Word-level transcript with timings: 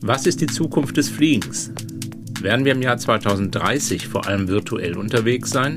Was 0.00 0.26
ist 0.26 0.40
die 0.40 0.46
Zukunft 0.46 0.96
des 0.96 1.08
Fliegens? 1.08 1.72
Werden 2.40 2.64
wir 2.64 2.70
im 2.72 2.82
Jahr 2.82 2.98
2030 2.98 4.06
vor 4.06 4.28
allem 4.28 4.46
virtuell 4.46 4.96
unterwegs 4.96 5.50
sein? 5.50 5.74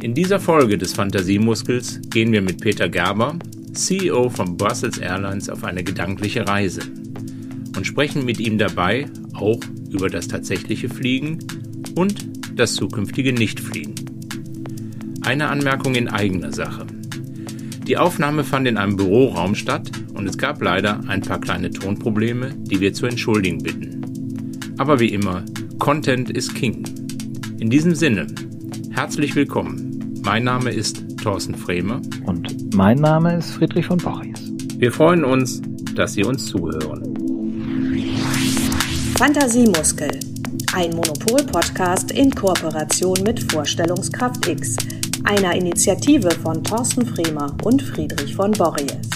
In 0.00 0.14
dieser 0.14 0.38
Folge 0.38 0.78
des 0.78 0.92
Fantasiemuskels 0.92 2.00
gehen 2.10 2.30
wir 2.30 2.42
mit 2.42 2.60
Peter 2.60 2.88
Gerber, 2.88 3.36
CEO 3.72 4.30
von 4.30 4.56
Brussels 4.56 4.98
Airlines, 4.98 5.50
auf 5.50 5.64
eine 5.64 5.82
gedankliche 5.82 6.46
Reise 6.46 6.82
und 7.76 7.84
sprechen 7.84 8.24
mit 8.24 8.38
ihm 8.38 8.56
dabei 8.56 9.06
auch 9.34 9.60
über 9.90 10.08
das 10.08 10.28
tatsächliche 10.28 10.88
Fliegen 10.88 11.38
und 11.96 12.24
das 12.54 12.74
zukünftige 12.74 13.32
Nichtfliegen. 13.32 13.96
Eine 15.22 15.48
Anmerkung 15.48 15.96
in 15.96 16.06
eigener 16.08 16.52
Sache. 16.52 16.86
Die 17.88 17.96
Aufnahme 17.96 18.44
fand 18.44 18.68
in 18.68 18.76
einem 18.76 18.96
Büroraum 18.96 19.54
statt 19.54 19.90
und 20.12 20.28
es 20.28 20.36
gab 20.36 20.60
leider 20.60 21.00
ein 21.08 21.22
paar 21.22 21.40
kleine 21.40 21.70
Tonprobleme, 21.70 22.50
die 22.54 22.80
wir 22.80 22.92
zu 22.92 23.06
entschuldigen 23.06 23.62
bitten. 23.62 24.74
Aber 24.76 25.00
wie 25.00 25.08
immer, 25.08 25.42
Content 25.78 26.28
ist 26.28 26.54
King. 26.54 26.84
In 27.58 27.70
diesem 27.70 27.94
Sinne, 27.94 28.26
herzlich 28.90 29.34
willkommen. 29.34 30.20
Mein 30.22 30.44
Name 30.44 30.70
ist 30.70 31.02
Thorsten 31.22 31.54
Fremer. 31.54 32.02
Und 32.26 32.74
mein 32.74 32.98
Name 32.98 33.38
ist 33.38 33.52
Friedrich 33.52 33.86
von 33.86 33.96
Borries. 33.96 34.52
Wir 34.76 34.92
freuen 34.92 35.24
uns, 35.24 35.62
dass 35.94 36.12
Sie 36.12 36.24
uns 36.24 36.44
zuhören. 36.44 37.14
Fantasiemuskel. 39.16 40.10
Ein 40.74 40.90
Monopol-Podcast 40.90 42.12
in 42.12 42.30
Kooperation 42.32 43.16
mit 43.24 43.50
Vorstellungskraft 43.50 44.46
X, 44.46 44.76
einer 45.28 45.54
Initiative 45.54 46.30
von 46.30 46.64
Thorsten 46.64 47.04
Fremer 47.04 47.54
und 47.62 47.82
Friedrich 47.82 48.34
von 48.34 48.50
Borries. 48.52 49.10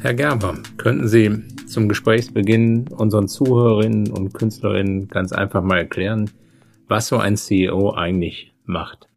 Herr 0.00 0.14
Gerber, 0.14 0.62
könnten 0.78 1.08
Sie 1.08 1.30
zum 1.66 1.90
Gesprächsbeginn 1.90 2.88
unseren 2.88 3.28
Zuhörerinnen 3.28 4.10
und 4.10 4.32
Künstlerinnen 4.32 5.08
ganz 5.08 5.32
einfach 5.32 5.62
mal 5.62 5.76
erklären, 5.76 6.30
was 6.86 7.08
so 7.08 7.18
ein 7.18 7.36
CEO 7.36 7.92
eigentlich 7.92 8.54
macht? 8.64 9.10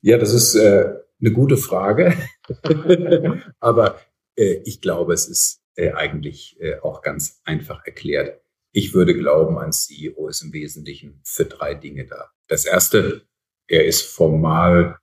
Ja, 0.00 0.16
das 0.16 0.32
ist 0.32 0.54
äh, 0.54 0.94
eine 1.20 1.32
gute 1.32 1.58
Frage. 1.58 2.14
Aber 3.60 3.96
äh, 4.36 4.62
ich 4.64 4.80
glaube, 4.80 5.12
es 5.12 5.28
ist 5.28 5.60
äh, 5.76 5.92
eigentlich 5.92 6.56
äh, 6.60 6.78
auch 6.80 7.02
ganz 7.02 7.42
einfach 7.44 7.84
erklärt. 7.84 8.40
Ich 8.72 8.94
würde 8.94 9.14
glauben, 9.14 9.58
ein 9.58 9.72
CEO 9.72 10.28
ist 10.28 10.42
im 10.42 10.52
Wesentlichen 10.52 11.20
für 11.24 11.44
drei 11.44 11.74
Dinge 11.74 12.06
da. 12.06 12.30
Das 12.46 12.64
erste, 12.64 13.26
er 13.66 13.84
ist 13.84 14.02
formal 14.02 14.98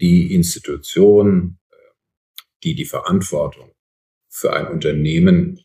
die 0.00 0.34
Institution, 0.34 1.58
äh, 1.70 1.76
die 2.62 2.74
die 2.74 2.84
Verantwortung 2.84 3.72
für 4.28 4.52
ein 4.52 4.68
Unternehmen 4.68 5.64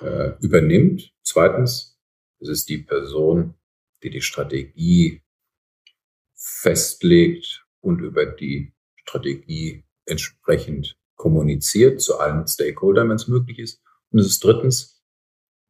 äh, 0.00 0.32
übernimmt. 0.40 1.12
Zweitens, 1.22 1.98
es 2.40 2.48
ist 2.48 2.68
die 2.68 2.78
Person, 2.78 3.54
die 4.02 4.10
die 4.10 4.20
Strategie 4.20 5.22
festlegt 6.34 7.64
und 7.80 8.00
über 8.00 8.26
die 8.26 8.74
Strategie 8.96 9.84
entsprechend 10.04 10.98
kommuniziert 11.14 12.00
zu 12.00 12.18
allen 12.18 12.46
Stakeholdern, 12.46 13.08
wenn 13.08 13.16
es 13.16 13.28
möglich 13.28 13.58
ist. 13.58 13.80
Und 14.10 14.18
es 14.18 14.26
ist 14.26 14.44
drittens 14.44 15.01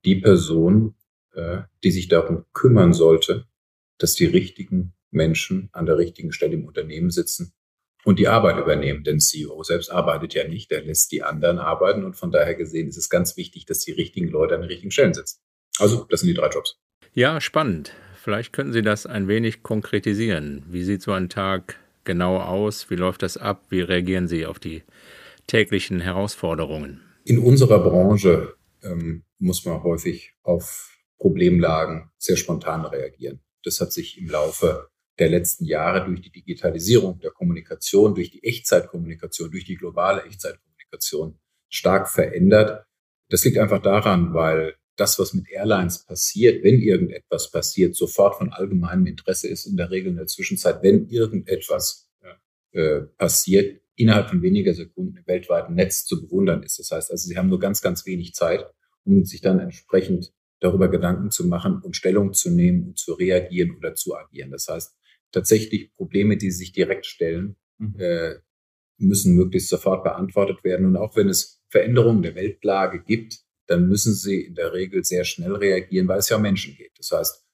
die 0.04 0.16
Person, 0.16 0.94
äh, 1.34 1.62
die 1.82 1.90
sich 1.90 2.08
darum 2.08 2.44
kümmern 2.52 2.92
sollte, 2.92 3.46
dass 3.98 4.14
die 4.14 4.26
richtigen 4.26 4.94
Menschen 5.10 5.68
an 5.72 5.86
der 5.86 5.98
richtigen 5.98 6.32
Stelle 6.32 6.54
im 6.54 6.64
Unternehmen 6.64 7.10
sitzen 7.10 7.52
und 8.04 8.18
die 8.18 8.28
Arbeit 8.28 8.58
übernehmen. 8.58 9.04
Denn 9.04 9.20
CEO 9.20 9.62
selbst 9.62 9.90
arbeitet 9.90 10.34
ja 10.34 10.46
nicht, 10.48 10.72
er 10.72 10.82
lässt 10.82 11.12
die 11.12 11.22
anderen 11.22 11.58
arbeiten 11.58 12.04
und 12.04 12.16
von 12.16 12.32
daher 12.32 12.54
gesehen 12.54 12.88
ist 12.88 12.96
es 12.96 13.08
ganz 13.08 13.36
wichtig, 13.36 13.66
dass 13.66 13.80
die 13.80 13.92
richtigen 13.92 14.28
Leute 14.28 14.54
an 14.54 14.62
den 14.62 14.68
richtigen 14.68 14.90
Stellen 14.90 15.14
sitzen. 15.14 15.40
Also, 15.78 16.06
das 16.10 16.20
sind 16.20 16.28
die 16.28 16.34
drei 16.34 16.48
Jobs. 16.48 16.78
Ja, 17.14 17.40
spannend. 17.40 17.92
Vielleicht 18.22 18.52
könnten 18.52 18.72
Sie 18.72 18.82
das 18.82 19.06
ein 19.06 19.28
wenig 19.28 19.62
konkretisieren. 19.62 20.64
Wie 20.68 20.84
sieht 20.84 21.02
so 21.02 21.12
ein 21.12 21.28
Tag 21.28 21.76
genau 22.04 22.38
aus? 22.38 22.90
Wie 22.90 22.96
läuft 22.96 23.22
das 23.22 23.36
ab? 23.36 23.64
Wie 23.68 23.80
reagieren 23.80 24.28
Sie 24.28 24.46
auf 24.46 24.58
die 24.58 24.82
täglichen 25.46 26.00
Herausforderungen? 26.00 27.00
In 27.24 27.38
unserer 27.38 27.80
Branche 27.80 28.54
ähm, 28.82 29.22
muss 29.42 29.64
man 29.64 29.82
häufig 29.82 30.34
auf 30.42 30.98
Problemlagen 31.18 32.10
sehr 32.18 32.36
spontan 32.36 32.84
reagieren. 32.84 33.40
Das 33.62 33.80
hat 33.80 33.92
sich 33.92 34.18
im 34.18 34.28
Laufe 34.28 34.88
der 35.18 35.28
letzten 35.28 35.64
Jahre 35.64 36.04
durch 36.06 36.22
die 36.22 36.32
Digitalisierung 36.32 37.20
der 37.20 37.30
Kommunikation, 37.30 38.14
durch 38.14 38.30
die 38.30 38.42
Echtzeitkommunikation, 38.42 39.50
durch 39.50 39.64
die 39.64 39.76
globale 39.76 40.24
Echtzeitkommunikation 40.24 41.38
stark 41.68 42.08
verändert. 42.08 42.86
Das 43.28 43.44
liegt 43.44 43.58
einfach 43.58 43.82
daran, 43.82 44.34
weil 44.34 44.74
das, 44.96 45.18
was 45.18 45.32
mit 45.32 45.48
Airlines 45.48 46.04
passiert, 46.04 46.64
wenn 46.64 46.80
irgendetwas 46.80 47.50
passiert, 47.50 47.94
sofort 47.94 48.36
von 48.36 48.52
allgemeinem 48.52 49.06
Interesse 49.06 49.48
ist, 49.48 49.66
in 49.66 49.76
der 49.76 49.90
Regel 49.90 50.10
in 50.10 50.16
der 50.16 50.26
Zwischenzeit, 50.26 50.82
wenn 50.82 51.08
irgendetwas 51.08 52.10
äh, 52.72 53.02
passiert, 53.18 53.82
innerhalb 53.96 54.30
von 54.30 54.40
weniger 54.40 54.72
Sekunden 54.72 55.18
im 55.18 55.26
weltweiten 55.26 55.74
Netz 55.74 56.04
zu 56.06 56.22
bewundern 56.22 56.62
ist. 56.62 56.78
Das 56.78 56.90
heißt 56.90 57.10
also, 57.10 57.28
sie 57.28 57.36
haben 57.36 57.50
nur 57.50 57.60
ganz, 57.60 57.82
ganz 57.82 58.06
wenig 58.06 58.34
Zeit, 58.34 58.66
um 59.04 59.24
sich 59.24 59.40
dann 59.40 59.58
entsprechend 59.58 60.32
darüber 60.60 60.88
Gedanken 60.88 61.30
zu 61.30 61.46
machen 61.46 61.80
und 61.82 61.96
Stellung 61.96 62.32
zu 62.32 62.50
nehmen 62.50 62.86
und 62.86 62.98
zu 62.98 63.14
reagieren 63.14 63.76
oder 63.76 63.94
zu 63.94 64.14
agieren. 64.16 64.50
Das 64.50 64.68
heißt, 64.68 64.96
tatsächlich 65.32 65.92
Probleme, 65.94 66.36
die 66.36 66.50
sich 66.50 66.72
direkt 66.72 67.06
stellen, 67.06 67.56
mhm. 67.78 67.94
äh, 67.98 68.34
müssen 68.98 69.34
möglichst 69.34 69.68
sofort 69.68 70.04
beantwortet 70.04 70.62
werden. 70.62 70.86
Und 70.86 70.96
auch 70.96 71.16
wenn 71.16 71.28
es 71.28 71.60
Veränderungen 71.68 72.22
der 72.22 72.36
Weltlage 72.36 73.02
gibt, 73.02 73.40
dann 73.66 73.88
müssen 73.88 74.14
sie 74.14 74.40
in 74.42 74.54
der 74.54 74.72
Regel 74.72 75.04
sehr 75.04 75.24
schnell 75.24 75.54
reagieren, 75.54 76.06
weil 76.08 76.18
es 76.18 76.28
ja 76.28 76.36
um 76.36 76.42
Menschen 76.42 76.76
geht. 76.76 76.92
Das 76.98 77.10
heißt, 77.10 77.44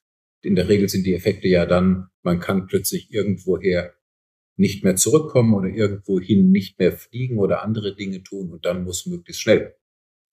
in 0.42 0.54
der 0.54 0.68
Regel 0.68 0.88
sind 0.88 1.06
die 1.06 1.14
Effekte 1.14 1.48
ja 1.48 1.66
dann, 1.66 2.08
man 2.22 2.40
kann 2.40 2.66
plötzlich 2.66 3.12
irgendwoher 3.12 3.94
nicht 4.56 4.84
mehr 4.84 4.96
zurückkommen 4.96 5.54
oder 5.54 5.68
irgendwohin 5.68 6.50
nicht 6.50 6.78
mehr 6.78 6.92
fliegen 6.92 7.38
oder 7.38 7.62
andere 7.62 7.94
Dinge 7.94 8.22
tun 8.22 8.50
und 8.50 8.64
dann 8.64 8.84
muss 8.84 9.06
möglichst 9.06 9.40
schnell 9.40 9.76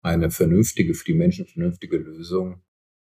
eine 0.02 0.30
vernünftige, 0.30 0.94
für 0.94 1.04
die 1.04 1.14
Menschen 1.14 1.46
vernünftige 1.46 1.96
Lösung 1.96 2.62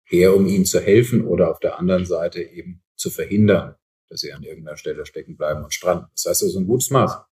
her, 0.04 0.34
um 0.34 0.46
ihnen 0.46 0.64
zu 0.64 0.80
helfen 0.80 1.26
oder 1.26 1.50
auf 1.50 1.60
der 1.60 1.78
anderen 1.78 2.06
Seite 2.06 2.42
eben 2.42 2.82
zu 2.96 3.10
verhindern, 3.10 3.74
dass 4.08 4.20
sie 4.20 4.32
an 4.32 4.42
irgendeiner 4.42 4.76
Stelle 4.76 5.04
stecken 5.06 5.36
bleiben 5.36 5.62
und 5.62 5.74
stranden. 5.74 6.06
Das 6.14 6.26
heißt 6.26 6.42
also 6.44 6.58
ein 6.58 6.66
gutes 6.66 6.90
Maß 6.90 7.28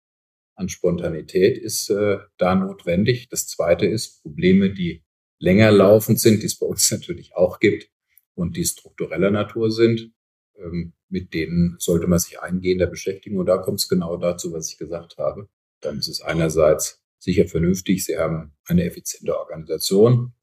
an 0.55 0.69
Spontanität 0.69 1.57
ist 1.57 1.89
äh, 1.89 2.19
da 2.37 2.55
notwendig. 2.55 3.29
Das 3.29 3.47
zweite 3.47 3.85
ist 3.85 4.21
Probleme, 4.21 4.73
die 4.73 5.03
länger 5.39 5.71
laufend 5.71 6.19
sind, 6.19 6.41
die 6.41 6.47
es 6.47 6.57
bei 6.57 6.65
uns 6.65 6.89
natürlich 6.91 7.35
auch 7.35 7.59
gibt 7.59 7.89
und 8.35 8.57
die 8.57 8.65
struktureller 8.65 9.31
Natur 9.31 9.71
sind. 9.71 10.11
Ähm, 10.57 10.93
mit 11.09 11.33
denen 11.33 11.75
sollte 11.77 12.07
man 12.07 12.19
sich 12.19 12.39
eingehender 12.39 12.87
beschäftigen. 12.87 13.37
Und 13.37 13.45
da 13.45 13.57
kommt 13.57 13.79
es 13.79 13.87
genau 13.87 14.17
dazu, 14.17 14.51
was 14.53 14.71
ich 14.71 14.77
gesagt 14.77 15.17
habe. 15.17 15.47
Dann 15.81 15.99
ist 15.99 16.07
es 16.07 16.21
einerseits 16.21 17.03
sicher 17.19 17.47
vernünftig, 17.47 18.05
Sie 18.05 18.17
haben 18.17 18.53
eine 18.65 18.83
effiziente 18.83 19.37
Organisation, 19.37 20.33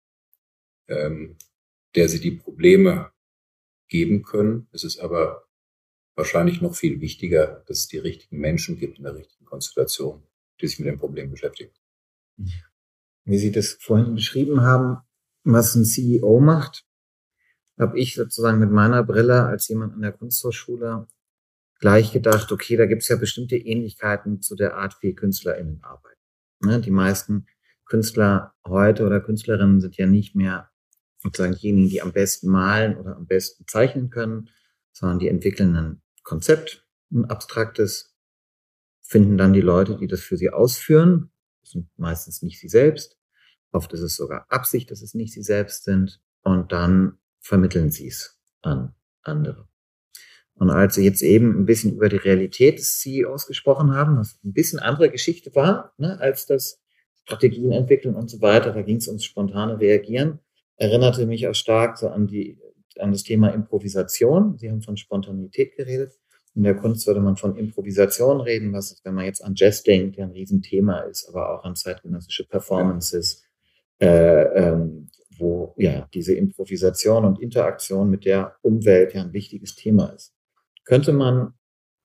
ähm, 0.88 1.36
der 1.94 2.08
Sie 2.08 2.20
die 2.20 2.32
Probleme 2.32 3.12
geben 3.88 4.22
können. 4.22 4.68
Es 4.72 4.84
ist 4.84 4.98
aber 4.98 5.48
wahrscheinlich 6.14 6.60
noch 6.60 6.74
viel 6.74 7.00
wichtiger, 7.00 7.64
dass 7.66 7.78
es 7.78 7.88
die 7.88 7.98
richtigen 7.98 8.38
Menschen 8.38 8.78
gibt 8.78 8.98
in 8.98 9.04
der 9.04 9.14
richtigen 9.14 9.44
Konstellation, 9.44 10.22
die 10.60 10.66
sich 10.66 10.78
mit 10.78 10.88
dem 10.88 10.98
Problem 10.98 11.30
beschäftigen. 11.30 11.72
Wie 13.24 13.38
Sie 13.38 13.52
das 13.52 13.78
vorhin 13.80 14.14
beschrieben 14.14 14.62
haben, 14.62 14.98
was 15.44 15.74
ein 15.74 15.84
CEO 15.84 16.40
macht, 16.40 16.86
habe 17.78 17.98
ich 17.98 18.14
sozusagen 18.14 18.58
mit 18.58 18.70
meiner 18.70 19.02
Brille 19.02 19.44
als 19.44 19.68
jemand 19.68 19.94
an 19.94 20.02
der 20.02 20.12
Kunsthochschule 20.12 21.06
gleich 21.78 22.12
gedacht, 22.12 22.52
okay, 22.52 22.76
da 22.76 22.86
gibt 22.86 23.02
es 23.02 23.08
ja 23.08 23.16
bestimmte 23.16 23.56
Ähnlichkeiten 23.56 24.40
zu 24.40 24.54
der 24.54 24.76
Art, 24.76 24.96
wie 25.02 25.14
KünstlerInnen 25.14 25.82
arbeiten. 25.82 26.21
Ne? 26.64 26.80
Die 26.80 26.90
meisten 26.90 27.46
Künstler 27.86 28.54
heute 28.66 29.04
oder 29.04 29.20
Künstlerinnen 29.20 29.80
sind 29.80 29.96
ja 29.96 30.06
nicht 30.06 30.34
mehr 30.34 30.70
sozusagen 31.18 31.54
diejenigen, 31.54 31.88
die 31.88 32.02
am 32.02 32.12
besten 32.12 32.48
malen 32.48 32.96
oder 32.96 33.16
am 33.16 33.26
besten 33.26 33.66
zeichnen 33.66 34.10
können, 34.10 34.50
sondern 34.92 35.18
die 35.18 35.28
entwickeln 35.28 35.76
ein 35.76 36.02
Konzept, 36.22 36.86
ein 37.10 37.26
abstraktes, 37.26 38.16
finden 39.02 39.36
dann 39.36 39.52
die 39.52 39.60
Leute, 39.60 39.96
die 39.96 40.06
das 40.06 40.20
für 40.20 40.36
sie 40.36 40.50
ausführen. 40.50 41.30
Das 41.60 41.70
sind 41.70 41.88
meistens 41.96 42.42
nicht 42.42 42.58
sie 42.58 42.68
selbst. 42.68 43.18
Oft 43.70 43.92
ist 43.92 44.00
es 44.00 44.16
sogar 44.16 44.46
Absicht, 44.48 44.90
dass 44.90 45.02
es 45.02 45.14
nicht 45.14 45.32
sie 45.32 45.42
selbst 45.42 45.84
sind. 45.84 46.20
Und 46.42 46.72
dann 46.72 47.18
vermitteln 47.40 47.90
sie 47.90 48.08
es 48.08 48.40
an 48.62 48.94
andere. 49.22 49.68
Und 50.54 50.70
als 50.70 50.94
Sie 50.94 51.04
jetzt 51.04 51.22
eben 51.22 51.58
ein 51.58 51.66
bisschen 51.66 51.94
über 51.94 52.08
die 52.08 52.16
Realität 52.16 52.78
des 52.78 52.98
CEOs 53.00 53.46
gesprochen 53.46 53.94
haben, 53.94 54.18
was 54.18 54.38
ein 54.44 54.52
bisschen 54.52 54.78
andere 54.78 55.10
Geschichte 55.10 55.54
war, 55.54 55.92
ne, 55.98 56.18
als 56.20 56.46
das 56.46 56.80
Strategien 57.24 57.72
entwickeln 57.72 58.14
und 58.14 58.28
so 58.28 58.40
weiter, 58.40 58.72
da 58.72 58.82
ging 58.82 58.96
es 58.96 59.08
ums 59.08 59.24
spontane 59.24 59.80
Reagieren, 59.80 60.40
erinnerte 60.76 61.26
mich 61.26 61.46
auch 61.48 61.54
stark 61.54 61.96
so 61.98 62.08
an 62.08 62.26
die 62.26 62.58
an 62.98 63.12
das 63.12 63.22
Thema 63.22 63.48
Improvisation. 63.48 64.58
Sie 64.58 64.70
haben 64.70 64.82
von 64.82 64.96
Spontanität 64.96 65.76
geredet. 65.76 66.18
In 66.54 66.64
der 66.64 66.76
Kunst 66.76 67.06
würde 67.06 67.20
man 67.20 67.36
von 67.36 67.56
Improvisation 67.56 68.40
reden, 68.40 68.72
was, 68.72 69.00
wenn 69.04 69.14
man 69.14 69.24
jetzt 69.24 69.42
an 69.42 69.54
Jazz 69.56 69.82
denkt, 69.82 70.16
ja 70.16 70.24
ein 70.24 70.32
Riesenthema 70.32 71.00
ist, 71.00 71.26
aber 71.28 71.58
auch 71.58 71.64
an 71.64 71.74
zeitgenössische 71.74 72.46
Performances, 72.46 73.42
ja. 74.00 74.08
äh, 74.08 74.68
ähm, 74.68 75.08
wo 75.38 75.74
ja 75.78 76.06
diese 76.12 76.34
Improvisation 76.34 77.24
und 77.24 77.40
Interaktion 77.40 78.10
mit 78.10 78.26
der 78.26 78.56
Umwelt 78.60 79.14
ja 79.14 79.22
ein 79.22 79.32
wichtiges 79.32 79.74
Thema 79.76 80.08
ist. 80.08 80.34
Könnte 80.84 81.12
man, 81.12 81.54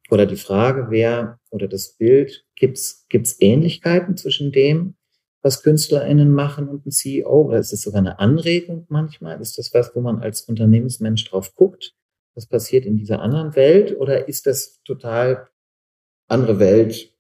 oder 0.10 0.26
die 0.26 0.38
Frage 0.38 0.90
wäre, 0.90 1.40
oder 1.50 1.68
das 1.68 1.96
Bild, 1.98 2.46
gibt's 2.56 3.06
gibt's 3.10 3.38
Ähnlichkeiten 3.40 4.18
zwischen 4.18 4.52
dem, 4.52 4.96
was 5.42 5.64
KünstlerInnen 5.64 6.32
machen 6.32 6.68
und 6.68 6.86
ein 6.86 6.92
CEO? 6.92 7.44
Oder 7.44 7.60
ist 7.60 7.74
es 7.74 7.82
sogar 7.82 8.00
eine 8.00 8.20
Anregung 8.20 8.86
manchmal? 8.90 9.40
Ist 9.42 9.58
das 9.58 9.74
was, 9.74 9.96
wo 9.96 10.02
man 10.02 10.20
als 10.20 10.42
Unternehmensmensch 10.42 11.24
drauf 11.26 11.56
guckt? 11.56 11.96
Was 12.36 12.48
passiert 12.48 12.86
in 12.86 12.98
dieser 12.98 13.22
anderen 13.22 13.56
Welt? 13.56 13.98
Oder 13.98 14.28
ist 14.28 14.46
das 14.46 14.82
total 14.84 15.48
andere 16.28 16.60
Welt 16.60 17.14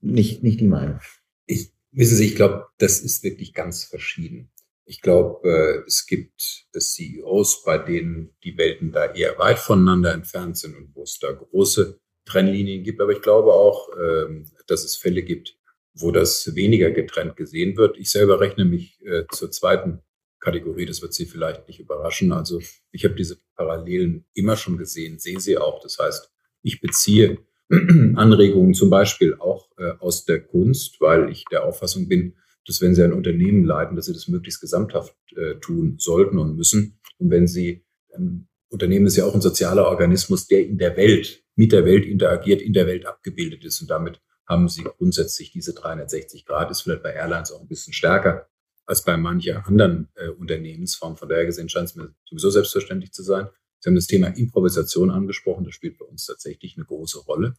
nicht, 0.00 0.42
nicht 0.42 0.60
die 0.60 0.68
Meinung? 0.68 1.00
Ich, 1.46 1.72
wissen 1.92 2.16
Sie, 2.16 2.26
ich 2.26 2.36
glaube, 2.36 2.66
das 2.78 3.00
ist 3.00 3.22
wirklich 3.22 3.54
ganz 3.54 3.84
verschieden. 3.84 4.50
Ich 4.88 5.02
glaube, 5.02 5.46
äh, 5.46 5.86
es 5.86 6.06
gibt 6.06 6.66
CEOs, 6.72 7.62
bei 7.62 7.76
denen 7.76 8.34
die 8.42 8.56
Welten 8.56 8.90
da 8.90 9.12
eher 9.12 9.38
weit 9.38 9.58
voneinander 9.58 10.14
entfernt 10.14 10.56
sind 10.56 10.74
und 10.74 10.94
wo 10.94 11.02
es 11.02 11.18
da 11.18 11.30
große 11.30 12.00
Trennlinien 12.24 12.82
gibt. 12.84 12.98
Aber 13.02 13.12
ich 13.12 13.20
glaube 13.20 13.52
auch, 13.52 13.90
ähm, 14.00 14.50
dass 14.66 14.84
es 14.84 14.96
Fälle 14.96 15.22
gibt, 15.22 15.58
wo 15.92 16.10
das 16.10 16.54
weniger 16.54 16.90
getrennt 16.90 17.36
gesehen 17.36 17.76
wird. 17.76 17.98
Ich 17.98 18.10
selber 18.10 18.40
rechne 18.40 18.64
mich 18.64 18.98
äh, 19.04 19.24
zur 19.30 19.50
zweiten 19.50 20.00
Kategorie, 20.40 20.86
das 20.86 21.02
wird 21.02 21.12
Sie 21.12 21.26
vielleicht 21.26 21.68
nicht 21.68 21.80
überraschen. 21.80 22.32
Also 22.32 22.58
ich 22.90 23.04
habe 23.04 23.14
diese 23.14 23.36
Parallelen 23.56 24.24
immer 24.32 24.56
schon 24.56 24.78
gesehen, 24.78 25.18
sehe 25.18 25.38
sie 25.38 25.58
auch. 25.58 25.82
Das 25.82 25.98
heißt, 25.98 26.32
ich 26.62 26.80
beziehe 26.80 27.38
Anregungen 27.70 28.72
zum 28.72 28.88
Beispiel 28.88 29.34
auch 29.34 29.68
äh, 29.76 29.90
aus 29.98 30.24
der 30.24 30.40
Kunst, 30.40 30.98
weil 31.02 31.30
ich 31.30 31.44
der 31.50 31.64
Auffassung 31.64 32.08
bin, 32.08 32.36
dass 32.68 32.80
wenn 32.82 32.94
Sie 32.94 33.02
ein 33.02 33.14
Unternehmen 33.14 33.64
leiten, 33.64 33.96
dass 33.96 34.06
Sie 34.06 34.12
das 34.12 34.28
möglichst 34.28 34.60
gesamthaft 34.60 35.16
äh, 35.34 35.54
tun 35.56 35.96
sollten 35.98 36.38
und 36.38 36.54
müssen. 36.54 37.00
Und 37.18 37.30
wenn 37.30 37.46
Sie, 37.46 37.84
ein 38.14 38.46
Unternehmen 38.68 39.06
ist 39.06 39.16
ja 39.16 39.24
auch 39.24 39.34
ein 39.34 39.40
sozialer 39.40 39.86
Organismus, 39.86 40.46
der 40.46 40.66
in 40.66 40.76
der 40.76 40.96
Welt, 40.96 41.42
mit 41.56 41.72
der 41.72 41.86
Welt 41.86 42.04
interagiert, 42.04 42.60
in 42.60 42.74
der 42.74 42.86
Welt 42.86 43.06
abgebildet 43.06 43.64
ist. 43.64 43.80
Und 43.80 43.88
damit 43.88 44.20
haben 44.46 44.68
Sie 44.68 44.84
grundsätzlich 44.84 45.50
diese 45.50 45.72
360 45.72 46.44
Grad, 46.44 46.70
ist 46.70 46.82
vielleicht 46.82 47.02
bei 47.02 47.14
Airlines 47.14 47.52
auch 47.52 47.60
ein 47.60 47.68
bisschen 47.68 47.94
stärker 47.94 48.48
als 48.84 49.02
bei 49.02 49.16
mancher 49.16 49.66
anderen 49.66 50.08
äh, 50.14 50.28
Unternehmensform. 50.28 51.16
Von 51.16 51.28
daher 51.28 51.46
gesehen 51.46 51.68
scheint 51.70 51.88
es 51.88 51.96
mir 51.96 52.14
sowieso 52.24 52.50
selbstverständlich 52.50 53.12
zu 53.12 53.22
sein. 53.22 53.48
Sie 53.80 53.88
haben 53.88 53.94
das 53.94 54.06
Thema 54.06 54.28
Improvisation 54.28 55.10
angesprochen. 55.10 55.64
Das 55.64 55.74
spielt 55.74 55.98
bei 55.98 56.04
uns 56.04 56.26
tatsächlich 56.26 56.76
eine 56.76 56.84
große 56.84 57.20
Rolle. 57.20 57.54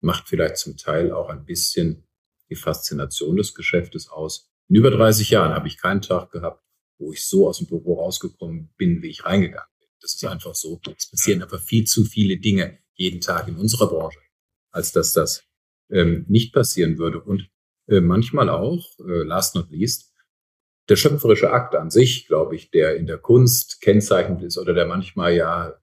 Macht 0.00 0.28
vielleicht 0.28 0.56
zum 0.56 0.76
Teil 0.76 1.12
auch 1.12 1.30
ein 1.30 1.44
bisschen 1.44 2.04
die 2.50 2.56
Faszination 2.56 3.36
des 3.36 3.54
Geschäftes 3.54 4.08
aus. 4.08 4.51
In 4.68 4.76
über 4.76 4.90
30 4.90 5.30
Jahren 5.30 5.52
habe 5.52 5.68
ich 5.68 5.78
keinen 5.78 6.02
Tag 6.02 6.30
gehabt, 6.30 6.62
wo 6.98 7.12
ich 7.12 7.26
so 7.26 7.48
aus 7.48 7.58
dem 7.58 7.66
Büro 7.66 8.00
rausgekommen 8.00 8.72
bin, 8.76 9.02
wie 9.02 9.08
ich 9.08 9.24
reingegangen 9.24 9.68
bin. 9.78 9.88
Das 10.00 10.14
ist 10.14 10.24
einfach 10.24 10.54
so. 10.54 10.80
Es 10.96 11.10
passieren 11.10 11.42
einfach 11.42 11.60
viel 11.60 11.84
zu 11.84 12.04
viele 12.04 12.38
Dinge 12.38 12.78
jeden 12.94 13.20
Tag 13.20 13.48
in 13.48 13.56
unserer 13.56 13.88
Branche, 13.88 14.18
als 14.70 14.92
dass 14.92 15.12
das 15.12 15.44
ähm, 15.90 16.24
nicht 16.28 16.52
passieren 16.52 16.98
würde. 16.98 17.20
Und 17.20 17.48
äh, 17.88 18.00
manchmal 18.00 18.48
auch, 18.48 18.86
äh, 19.00 19.24
last 19.24 19.54
not 19.54 19.70
least, 19.70 20.12
der 20.88 20.96
schöpferische 20.96 21.50
Akt 21.50 21.74
an 21.74 21.90
sich, 21.90 22.26
glaube 22.26 22.56
ich, 22.56 22.70
der 22.70 22.96
in 22.96 23.06
der 23.06 23.18
Kunst 23.18 23.80
kennzeichnend 23.80 24.42
ist 24.42 24.58
oder 24.58 24.74
der 24.74 24.86
manchmal 24.86 25.34
ja 25.34 25.74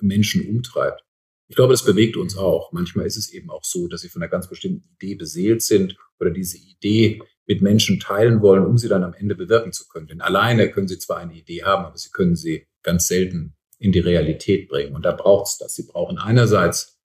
Menschen 0.00 0.48
umtreibt. 0.48 1.04
Ich 1.48 1.56
glaube, 1.56 1.72
das 1.72 1.84
bewegt 1.84 2.16
uns 2.16 2.36
auch. 2.36 2.72
Manchmal 2.72 3.06
ist 3.06 3.16
es 3.16 3.32
eben 3.32 3.50
auch 3.50 3.64
so, 3.64 3.86
dass 3.86 4.00
sie 4.00 4.08
von 4.08 4.22
einer 4.22 4.30
ganz 4.30 4.48
bestimmten 4.48 4.88
Idee 4.94 5.14
beseelt 5.14 5.62
sind 5.62 5.96
oder 6.18 6.30
diese 6.30 6.58
Idee 6.58 7.22
mit 7.46 7.62
Menschen 7.62 8.00
teilen 8.00 8.42
wollen, 8.42 8.66
um 8.66 8.76
sie 8.76 8.88
dann 8.88 9.04
am 9.04 9.14
Ende 9.14 9.34
bewirken 9.34 9.72
zu 9.72 9.86
können. 9.88 10.08
Denn 10.08 10.20
alleine 10.20 10.70
können 10.70 10.88
sie 10.88 10.98
zwar 10.98 11.18
eine 11.18 11.34
Idee 11.34 11.62
haben, 11.62 11.84
aber 11.84 11.96
sie 11.96 12.10
können 12.10 12.36
sie 12.36 12.66
ganz 12.82 13.06
selten 13.06 13.54
in 13.78 13.92
die 13.92 14.00
Realität 14.00 14.68
bringen. 14.68 14.94
Und 14.94 15.04
da 15.04 15.12
braucht 15.12 15.48
es 15.48 15.58
das. 15.58 15.74
Sie 15.74 15.86
brauchen 15.86 16.18
einerseits 16.18 16.98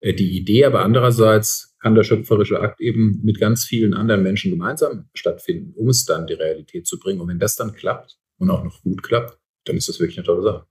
äh, 0.00 0.14
die 0.14 0.36
Idee, 0.36 0.64
aber 0.64 0.84
andererseits 0.84 1.76
kann 1.80 1.94
der 1.94 2.02
schöpferische 2.02 2.60
Akt 2.60 2.80
eben 2.80 3.20
mit 3.22 3.38
ganz 3.38 3.64
vielen 3.64 3.94
anderen 3.94 4.22
Menschen 4.22 4.50
gemeinsam 4.50 5.08
stattfinden, 5.14 5.72
um 5.74 5.88
es 5.88 6.04
dann 6.04 6.26
die 6.26 6.34
Realität 6.34 6.86
zu 6.86 6.98
bringen. 6.98 7.20
Und 7.20 7.28
wenn 7.28 7.38
das 7.38 7.56
dann 7.56 7.72
klappt 7.72 8.18
und 8.38 8.50
auch 8.50 8.64
noch 8.64 8.82
gut 8.82 9.02
klappt, 9.02 9.38
dann 9.64 9.76
ist 9.76 9.88
das 9.88 10.00
wirklich 10.00 10.18
eine 10.18 10.26
tolle 10.26 10.42
Sache. 10.42 10.66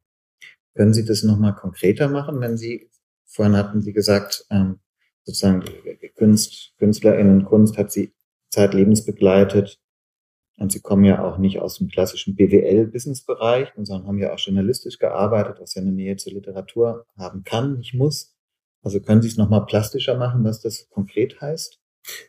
Können 0.76 0.94
Sie 0.94 1.06
das 1.06 1.24
nochmal 1.24 1.56
konkreter 1.56 2.08
machen, 2.08 2.40
wenn 2.42 2.58
Sie, 2.58 2.90
vorhin 3.26 3.56
hatten 3.56 3.82
Sie 3.82 3.94
gesagt, 3.94 4.46
ähm, 4.50 4.80
sozusagen 5.24 5.64
Kunst, 6.16 6.74
KünstlerInnen 6.78 7.46
Kunst 7.46 7.78
hat 7.78 7.92
Sie 7.92 8.14
zeitlebens 8.50 9.06
begleitet. 9.06 9.80
Und 10.60 10.72
Sie 10.72 10.82
kommen 10.82 11.04
ja 11.04 11.24
auch 11.24 11.38
nicht 11.38 11.60
aus 11.60 11.78
dem 11.78 11.88
klassischen 11.88 12.36
BWL-Business-Bereich, 12.36 13.74
sondern 13.76 14.08
haben 14.08 14.18
ja 14.18 14.34
auch 14.34 14.40
journalistisch 14.40 14.98
gearbeitet, 14.98 15.58
was 15.60 15.76
ja 15.76 15.82
eine 15.82 15.92
Nähe 15.92 16.16
zur 16.18 16.34
Literatur 16.34 17.06
haben 17.16 17.44
kann, 17.44 17.78
nicht 17.78 17.94
muss. 17.94 18.36
Also 18.82 19.00
können 19.00 19.22
Sie 19.22 19.28
es 19.28 19.38
nochmal 19.38 19.66
plastischer 19.66 20.18
machen, 20.18 20.44
was 20.44 20.62
das 20.62 20.90
konkret 20.90 21.42
heißt? 21.42 21.80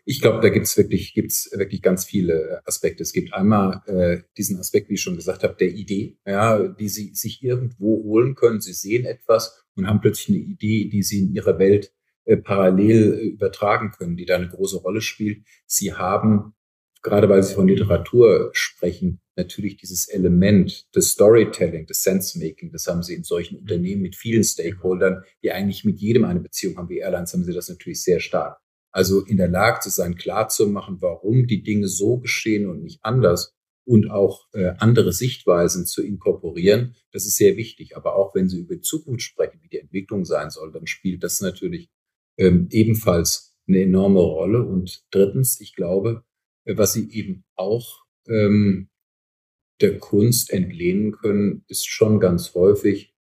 Ich 0.05 0.21
glaube, 0.21 0.41
da 0.41 0.49
gibt's 0.49 0.77
wirklich, 0.77 1.15
gibt's 1.15 1.51
wirklich 1.55 1.83
ganz 1.83 2.05
viele 2.05 2.61
Aspekte. 2.65 3.03
Es 3.03 3.13
gibt 3.13 3.33
einmal 3.33 3.83
äh, 3.87 4.23
diesen 4.37 4.59
Aspekt, 4.59 4.89
wie 4.89 4.95
ich 4.95 5.03
schon 5.03 5.17
gesagt 5.17 5.45
habe, 5.45 5.55
der 5.55 5.69
Idee, 5.69 6.19
ja, 6.27 6.67
die 6.69 6.89
Sie 6.89 7.15
sich 7.15 7.43
irgendwo 7.43 8.03
holen 8.03 8.35
können. 8.35 8.61
Sie 8.61 8.73
sehen 8.73 9.05
etwas 9.05 9.65
und 9.77 9.87
haben 9.87 10.01
plötzlich 10.01 10.29
eine 10.37 10.45
Idee, 10.45 10.89
die 10.89 11.03
Sie 11.03 11.21
in 11.21 11.33
Ihrer 11.33 11.59
Welt 11.59 11.93
parallel 12.37 13.15
äh, 13.15 13.27
übertragen 13.27 13.91
können, 13.91 14.17
die 14.17 14.27
da 14.27 14.37
eine 14.37 14.49
große 14.49 14.79
Rolle 14.79 15.01
spielt. 15.01 15.45
Sie 15.67 15.95
haben, 15.95 16.55
gerade 17.03 17.29
weil 17.29 17.43
Sie 17.43 17.55
von 17.55 17.69
Literatur 17.69 18.51
sprechen, 18.53 19.21
natürlich 19.39 19.77
dieses 19.77 20.09
Element 20.09 20.87
des 20.95 21.11
Storytelling, 21.11 21.87
des 21.87 22.03
Sense-Making, 22.03 22.73
das 22.73 22.87
haben 22.87 23.03
sie 23.03 23.15
in 23.15 23.25
solchen 23.25 23.57
Unternehmen 23.57 24.03
mit 24.03 24.17
vielen 24.17 24.45
Stakeholdern, 24.45 25.23
die 25.43 25.53
eigentlich 25.53 25.85
mit 25.85 26.01
jedem 26.01 26.25
eine 26.25 26.41
Beziehung 26.41 26.77
haben, 26.77 26.89
wie 26.91 26.99
Airlines, 26.99 27.33
haben 27.33 27.45
sie 27.45 27.55
das 27.55 27.69
natürlich 27.69 28.03
sehr 28.03 28.21
stark. 28.21 28.59
Also 28.91 29.25
in 29.25 29.37
der 29.37 29.49
Lage 29.49 29.81
zu 29.81 29.91
sein, 29.91 30.17
klar 30.17 30.49
zu 30.49 30.67
machen, 30.67 30.99
warum 31.01 31.47
die 31.47 31.63
Dinge 31.63 31.89
so 31.89 32.19
geschehen 32.19 32.69
und 32.69 32.83
nicht 32.83 32.99
anders 33.03 33.55
und 33.87 34.11
auch 34.11 34.47
äh, 34.53 34.75
andere 34.79 35.13
Sichtweisen 35.13 35.87
zu 35.87 36.03
inkorporieren, 36.03 36.95
das 37.13 37.25
ist 37.25 37.37
sehr 37.37 37.57
wichtig. 37.57 37.97
Aber 37.97 38.17
auch 38.17 38.35
wenn 38.35 38.49
Sie 38.49 38.59
über 38.59 38.75
die 38.75 38.83
Zukunft 38.83 39.23
sprechen, 39.23 39.61
wie 39.63 39.69
die 39.69 39.79
Entwicklung 39.79 40.25
sein 40.25 40.51
soll, 40.51 40.73
dann 40.73 40.87
spielt 40.87 41.23
das 41.23 41.41
natürlich 41.41 41.89
ähm, 42.39 42.69
ebenfalls 42.71 43.57
eine 43.67 43.83
enorme 43.83 44.21
Rolle. 44.21 44.65
Und 44.65 45.05
drittens, 45.11 45.61
ich 45.61 45.75
glaube, 45.75 46.25
äh, 46.65 46.77
was 46.79 46.95
Sie 46.95 47.11
eben 47.11 47.45
auch 47.55 48.07
ähm, 48.27 48.89
der 49.81 49.99
Kunst 49.99 50.51
entlehnen 50.51 51.13
können, 51.13 51.65
ist 51.69 51.87
schon 51.87 52.21
ganz 52.21 52.55
häufig, 52.55 53.15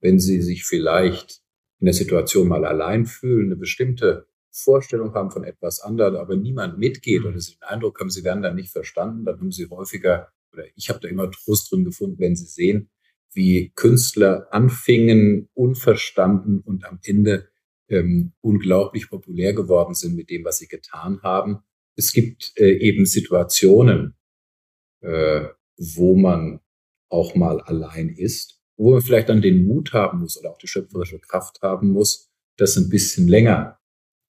wenn 0.00 0.20
sie 0.20 0.42
sich 0.42 0.64
vielleicht 0.64 1.42
in 1.80 1.86
der 1.86 1.94
Situation 1.94 2.48
mal 2.48 2.64
allein 2.64 3.06
fühlen, 3.06 3.46
eine 3.46 3.56
bestimmte 3.56 4.26
Vorstellung 4.50 5.14
haben 5.14 5.30
von 5.30 5.42
etwas 5.42 5.80
anderem, 5.80 6.16
aber 6.16 6.36
niemand 6.36 6.78
mitgeht 6.78 7.24
oder 7.24 7.40
sie 7.40 7.56
den 7.56 7.64
Eindruck 7.64 7.98
haben, 7.98 8.10
sie 8.10 8.22
werden 8.22 8.42
dann 8.42 8.54
nicht 8.54 8.70
verstanden, 8.70 9.24
dann 9.24 9.40
haben 9.40 9.50
sie 9.50 9.68
häufiger, 9.68 10.28
oder 10.52 10.64
ich 10.76 10.88
habe 10.88 11.00
da 11.00 11.08
immer 11.08 11.30
Trost 11.30 11.72
drin 11.72 11.84
gefunden, 11.84 12.20
wenn 12.20 12.36
sie 12.36 12.46
sehen, 12.46 12.90
wie 13.32 13.72
Künstler 13.74 14.46
anfingen, 14.52 15.48
unverstanden 15.54 16.60
und 16.60 16.84
am 16.84 17.00
Ende 17.02 17.48
ähm, 17.88 18.32
unglaublich 18.40 19.08
populär 19.08 19.52
geworden 19.52 19.94
sind 19.94 20.16
mit 20.16 20.30
dem, 20.30 20.44
was 20.44 20.58
sie 20.58 20.68
getan 20.68 21.20
haben. 21.22 21.60
Es 21.96 22.12
gibt 22.12 22.52
äh, 22.56 22.72
eben 22.78 23.06
Situationen, 23.06 24.14
äh, 25.00 25.48
wo 25.76 26.16
man 26.16 26.60
auch 27.08 27.34
mal 27.34 27.60
allein 27.60 28.08
ist, 28.08 28.60
wo 28.76 28.92
man 28.92 29.02
vielleicht 29.02 29.28
dann 29.28 29.42
den 29.42 29.66
Mut 29.66 29.92
haben 29.92 30.20
muss 30.20 30.38
oder 30.38 30.50
auch 30.50 30.58
die 30.58 30.66
schöpferische 30.66 31.20
Kraft 31.20 31.60
haben 31.62 31.90
muss, 31.90 32.30
das 32.56 32.76
ein 32.76 32.88
bisschen 32.88 33.28
länger 33.28 33.78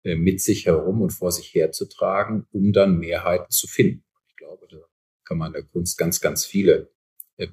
äh, 0.03 0.15
mit 0.15 0.41
sich 0.41 0.65
herum 0.65 1.01
und 1.01 1.11
vor 1.11 1.31
sich 1.31 1.53
herzutragen, 1.53 2.45
um 2.51 2.73
dann 2.73 2.97
Mehrheiten 2.97 3.49
zu 3.49 3.67
finden. 3.67 4.03
Ich 4.27 4.35
glaube, 4.35 4.67
da 4.69 4.77
kann 5.23 5.37
man 5.37 5.47
in 5.47 5.53
der 5.53 5.63
Kunst 5.63 5.97
ganz, 5.97 6.19
ganz 6.19 6.45
viele 6.45 6.94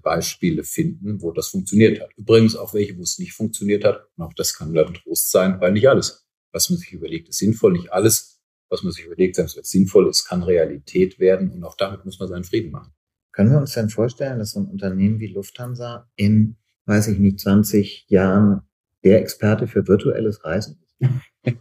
Beispiele 0.03 0.65
finden, 0.65 1.23
wo 1.23 1.33
das 1.33 1.49
funktioniert 1.49 2.01
hat. 2.01 2.11
Übrigens 2.17 2.57
auch 2.57 2.75
welche, 2.75 2.97
wo 2.97 3.03
es 3.03 3.19
nicht 3.19 3.33
funktioniert 3.33 3.85
hat. 3.85 4.07
Und 4.17 4.25
auch 4.25 4.33
das 4.35 4.57
kann 4.57 4.75
dann 4.75 4.95
Trost 4.95 5.31
sein, 5.31 5.61
weil 5.61 5.73
nicht 5.73 5.89
alles, 5.89 6.27
was 6.53 6.71
man 6.71 6.79
sich 6.79 6.93
überlegt, 6.93 7.29
ist 7.29 7.39
sinnvoll. 7.39 7.73
Nicht 7.73 7.93
alles, 7.93 8.41
was 8.69 8.83
man 8.83 8.93
sich 8.93 9.05
überlegt, 9.05 9.37
selbst 9.37 9.57
wenn 9.57 9.62
es 9.62 9.71
sinnvoll 9.71 10.09
ist, 10.09 10.25
kann 10.25 10.43
Realität 10.43 11.19
werden. 11.19 11.51
Und 11.51 11.65
auch 11.65 11.77
damit 11.77 12.05
muss 12.05 12.21
man 12.21 12.29
seinen 12.29 12.45
Frieden 12.45 12.71
machen. 12.71 12.93
Können 13.33 13.51
wir 13.51 13.59
uns 13.59 13.73
denn 13.73 13.89
vorstellen, 13.89 14.39
dass 14.39 14.53
so 14.53 14.61
ein 14.61 14.67
Unternehmen 14.67 15.19
wie 15.19 15.29
Lufthansa 15.29 16.09
in, 16.17 16.57
weiß 16.87 17.09
ich 17.09 17.19
nicht, 17.19 17.41
20 17.41 18.07
Jahren 18.09 18.62
der 19.05 19.21
Experte 19.21 19.67
für 19.67 19.89
virtuelles 19.89 20.45
Reisen 20.45 20.81
ist? 20.81 21.11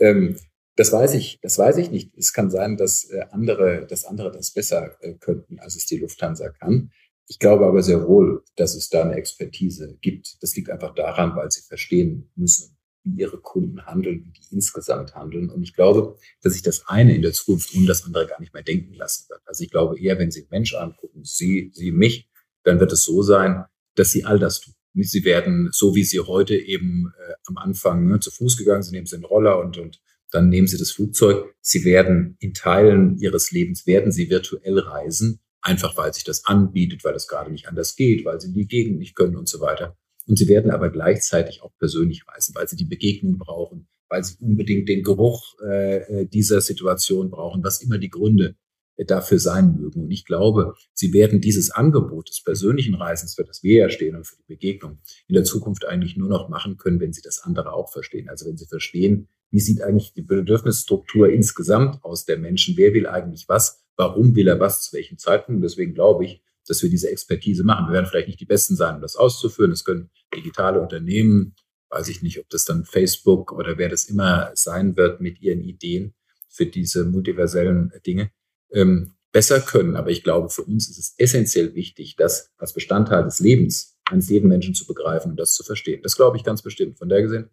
ähm, 0.00 0.36
das 0.76 0.92
weiß 0.92 1.14
ich, 1.14 1.40
das 1.40 1.58
weiß 1.58 1.78
ich 1.78 1.90
nicht. 1.90 2.16
Es 2.16 2.32
kann 2.32 2.50
sein, 2.50 2.76
dass 2.76 3.04
äh, 3.10 3.24
andere, 3.30 3.86
dass 3.86 4.04
andere 4.04 4.30
das 4.30 4.52
besser 4.52 4.96
äh, 5.00 5.14
könnten, 5.14 5.58
als 5.58 5.74
es 5.74 5.86
die 5.86 5.98
Lufthansa 5.98 6.50
kann. 6.50 6.90
Ich 7.28 7.38
glaube 7.38 7.66
aber 7.66 7.82
sehr 7.82 8.06
wohl, 8.06 8.44
dass 8.56 8.74
es 8.74 8.88
da 8.88 9.02
eine 9.02 9.16
Expertise 9.16 9.98
gibt. 10.00 10.36
Das 10.42 10.54
liegt 10.54 10.70
einfach 10.70 10.94
daran, 10.94 11.34
weil 11.34 11.50
sie 11.50 11.62
verstehen 11.62 12.30
müssen, 12.36 12.76
wie 13.02 13.20
ihre 13.20 13.38
Kunden 13.38 13.84
handeln, 13.84 14.24
wie 14.24 14.30
die 14.30 14.54
insgesamt 14.54 15.14
handeln. 15.14 15.50
Und 15.50 15.62
ich 15.62 15.74
glaube, 15.74 16.16
dass 16.42 16.52
sich 16.52 16.62
das 16.62 16.86
eine 16.86 17.14
in 17.14 17.22
der 17.22 17.32
Zukunft 17.32 17.74
ohne 17.74 17.86
das 17.86 18.04
andere 18.04 18.26
gar 18.26 18.40
nicht 18.40 18.54
mehr 18.54 18.62
denken 18.62 18.94
lassen 18.94 19.28
wird. 19.28 19.40
Also 19.44 19.64
ich 19.64 19.70
glaube 19.70 19.98
eher, 19.98 20.18
wenn 20.18 20.30
Sie 20.30 20.40
einen 20.40 20.50
Mensch 20.50 20.74
angucken, 20.74 21.24
Sie, 21.24 21.70
Sie 21.74 21.90
mich, 21.90 22.28
dann 22.62 22.78
wird 22.78 22.92
es 22.92 23.04
so 23.04 23.22
sein, 23.22 23.64
dass 23.96 24.12
Sie 24.12 24.24
all 24.24 24.38
das 24.38 24.60
tun. 24.60 24.74
Sie 24.94 25.24
werden, 25.24 25.68
so 25.72 25.94
wie 25.94 26.04
Sie 26.04 26.20
heute 26.20 26.56
eben 26.56 27.12
äh, 27.18 27.32
am 27.46 27.58
Anfang 27.58 28.06
ne, 28.06 28.18
zu 28.20 28.30
Fuß 28.30 28.56
gegangen 28.56 28.82
sind, 28.82 28.92
nehmen 28.92 29.06
Sie 29.06 29.16
den 29.16 29.24
Roller 29.24 29.58
und, 29.58 29.78
und 29.78 30.00
dann 30.30 30.48
nehmen 30.48 30.66
Sie 30.66 30.78
das 30.78 30.90
Flugzeug. 30.90 31.54
Sie 31.60 31.84
werden 31.84 32.36
in 32.40 32.54
Teilen 32.54 33.18
Ihres 33.18 33.50
Lebens, 33.50 33.86
werden 33.86 34.10
Sie 34.10 34.30
virtuell 34.30 34.78
reisen, 34.78 35.40
einfach 35.66 35.96
weil 35.96 36.14
sich 36.14 36.24
das 36.24 36.46
anbietet, 36.46 37.04
weil 37.04 37.14
es 37.14 37.28
gerade 37.28 37.50
nicht 37.50 37.68
anders 37.68 37.96
geht, 37.96 38.24
weil 38.24 38.40
Sie 38.40 38.52
die 38.52 38.66
Gegend 38.66 38.98
nicht 38.98 39.14
können 39.14 39.36
und 39.36 39.48
so 39.48 39.60
weiter. 39.60 39.96
Und 40.26 40.38
sie 40.38 40.48
werden 40.48 40.70
aber 40.70 40.90
gleichzeitig 40.90 41.62
auch 41.62 41.72
persönlich 41.78 42.26
reisen, 42.26 42.54
weil 42.54 42.68
sie 42.68 42.76
die 42.76 42.84
Begegnung 42.84 43.38
brauchen, 43.38 43.88
weil 44.08 44.24
sie 44.24 44.36
unbedingt 44.40 44.88
den 44.88 45.02
Geruch 45.02 45.54
äh, 45.64 45.98
äh, 45.98 46.26
dieser 46.26 46.60
Situation 46.60 47.30
brauchen, 47.30 47.62
was 47.62 47.80
immer 47.80 47.98
die 47.98 48.10
Gründe 48.10 48.56
äh, 48.96 49.04
dafür 49.04 49.38
sein 49.38 49.76
mögen. 49.76 50.02
Und 50.02 50.10
ich 50.10 50.24
glaube, 50.24 50.74
sie 50.94 51.12
werden 51.12 51.40
dieses 51.40 51.70
Angebot 51.70 52.28
des 52.28 52.42
persönlichen 52.42 52.96
Reisens, 52.96 53.34
für 53.34 53.44
das 53.44 53.62
wir 53.62 53.82
ja 53.82 53.88
stehen 53.88 54.16
und 54.16 54.26
für 54.26 54.36
die 54.36 54.54
Begegnung, 54.54 54.98
in 55.28 55.34
der 55.34 55.44
Zukunft 55.44 55.84
eigentlich 55.84 56.16
nur 56.16 56.28
noch 56.28 56.48
machen 56.48 56.76
können, 56.76 57.00
wenn 57.00 57.12
sie 57.12 57.22
das 57.22 57.40
andere 57.42 57.72
auch 57.72 57.92
verstehen. 57.92 58.28
Also 58.28 58.46
wenn 58.46 58.56
sie 58.56 58.66
verstehen, 58.66 59.28
wie 59.52 59.60
sieht 59.60 59.80
eigentlich 59.80 60.12
die 60.12 60.22
Bedürfnisstruktur 60.22 61.30
insgesamt 61.30 62.02
aus 62.02 62.24
der 62.24 62.38
Menschen, 62.38 62.76
wer 62.76 62.94
will 62.94 63.06
eigentlich 63.06 63.48
was, 63.48 63.85
warum 63.96 64.34
will 64.34 64.48
er 64.48 64.60
was, 64.60 64.82
zu 64.82 64.96
welchem 64.96 65.18
Zeitpunkt. 65.18 65.64
Deswegen 65.64 65.94
glaube 65.94 66.24
ich, 66.24 66.42
dass 66.66 66.82
wir 66.82 66.90
diese 66.90 67.10
Expertise 67.10 67.64
machen. 67.64 67.86
Wir 67.88 67.94
werden 67.94 68.06
vielleicht 68.06 68.28
nicht 68.28 68.40
die 68.40 68.46
Besten 68.46 68.76
sein, 68.76 68.96
um 68.96 69.00
das 69.00 69.16
auszuführen. 69.16 69.72
Es 69.72 69.84
können 69.84 70.10
digitale 70.34 70.80
Unternehmen, 70.80 71.54
weiß 71.90 72.08
ich 72.08 72.22
nicht, 72.22 72.38
ob 72.40 72.48
das 72.48 72.64
dann 72.64 72.84
Facebook 72.84 73.52
oder 73.52 73.78
wer 73.78 73.88
das 73.88 74.04
immer 74.04 74.50
sein 74.54 74.96
wird 74.96 75.20
mit 75.20 75.40
ihren 75.40 75.60
Ideen 75.60 76.14
für 76.48 76.66
diese 76.66 77.04
multiversellen 77.04 77.92
Dinge, 78.06 78.30
ähm, 78.72 79.14
besser 79.32 79.60
können. 79.60 79.96
Aber 79.96 80.10
ich 80.10 80.24
glaube, 80.24 80.48
für 80.48 80.62
uns 80.62 80.88
ist 80.88 80.98
es 80.98 81.14
essentiell 81.18 81.74
wichtig, 81.74 82.16
das 82.16 82.52
als 82.56 82.72
Bestandteil 82.72 83.24
des 83.24 83.38
Lebens 83.38 83.98
eines 84.06 84.28
jeden 84.28 84.48
Menschen 84.48 84.74
zu 84.74 84.86
begreifen 84.86 85.32
und 85.32 85.36
das 85.36 85.54
zu 85.54 85.62
verstehen. 85.62 86.02
Das 86.02 86.16
glaube 86.16 86.36
ich 86.36 86.44
ganz 86.44 86.62
bestimmt. 86.62 86.98
Von 86.98 87.08
der 87.08 87.22
gesehen 87.22 87.50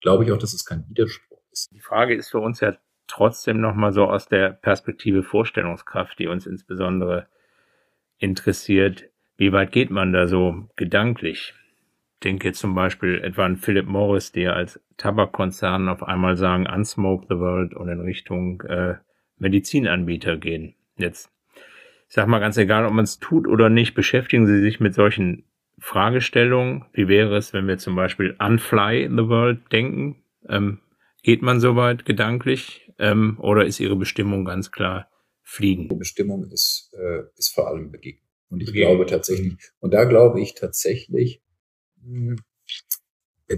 glaube 0.00 0.24
ich 0.24 0.32
auch, 0.32 0.38
dass 0.38 0.52
es 0.52 0.64
kein 0.64 0.88
Widerspruch 0.88 1.42
ist. 1.50 1.70
Die 1.72 1.80
Frage 1.80 2.14
ist 2.14 2.30
für 2.30 2.38
uns 2.38 2.60
ja 2.60 2.78
trotzdem 3.14 3.60
nochmal 3.60 3.92
so 3.92 4.04
aus 4.04 4.28
der 4.28 4.50
Perspektive 4.50 5.22
Vorstellungskraft, 5.22 6.18
die 6.18 6.26
uns 6.26 6.46
insbesondere 6.46 7.28
interessiert, 8.18 9.04
wie 9.36 9.52
weit 9.52 9.70
geht 9.70 9.90
man 9.90 10.12
da 10.12 10.26
so 10.26 10.68
gedanklich? 10.74 11.54
Ich 12.14 12.20
denke 12.24 12.52
zum 12.52 12.74
Beispiel 12.74 13.20
etwa 13.22 13.44
an 13.44 13.56
Philip 13.56 13.86
Morris, 13.86 14.32
die 14.32 14.48
als 14.48 14.80
Tabakkonzern 14.96 15.88
auf 15.88 16.02
einmal 16.02 16.36
sagen, 16.36 16.66
unsmoke 16.66 17.26
the 17.28 17.38
world 17.38 17.74
und 17.74 17.88
in 17.88 18.00
Richtung 18.00 18.62
äh, 18.62 18.94
Medizinanbieter 19.38 20.36
gehen. 20.36 20.74
Jetzt, 20.96 21.30
ich 22.08 22.14
sag 22.14 22.26
mal 22.26 22.40
ganz 22.40 22.56
egal, 22.56 22.84
ob 22.84 22.94
man 22.94 23.04
es 23.04 23.20
tut 23.20 23.46
oder 23.46 23.68
nicht, 23.68 23.94
beschäftigen 23.94 24.46
Sie 24.46 24.60
sich 24.60 24.80
mit 24.80 24.94
solchen 24.94 25.44
Fragestellungen. 25.78 26.86
Wie 26.92 27.08
wäre 27.08 27.36
es, 27.36 27.52
wenn 27.52 27.68
wir 27.68 27.78
zum 27.78 27.94
Beispiel 27.94 28.34
unfly 28.40 29.08
the 29.08 29.28
world 29.28 29.60
denken? 29.70 30.16
Ähm, 30.48 30.80
geht 31.24 31.42
man 31.42 31.58
so 31.58 31.74
weit 31.74 32.04
gedanklich 32.04 32.92
ähm, 32.98 33.38
oder 33.40 33.64
ist 33.64 33.80
Ihre 33.80 33.96
Bestimmung 33.96 34.44
ganz 34.44 34.70
klar 34.70 35.10
fliegen. 35.42 35.88
Die 35.88 35.96
Bestimmung 35.96 36.44
ist, 36.50 36.92
äh, 36.92 37.22
ist 37.36 37.52
vor 37.52 37.66
allem 37.66 37.90
Begegnung. 37.90 38.28
Und 38.50 38.60
ich 38.60 38.66
Begegnung. 38.66 38.96
glaube 38.96 39.10
tatsächlich, 39.10 39.56
und 39.80 39.92
da 39.92 40.04
glaube 40.04 40.40
ich 40.40 40.54
tatsächlich, 40.54 41.42
hm, 42.02 42.36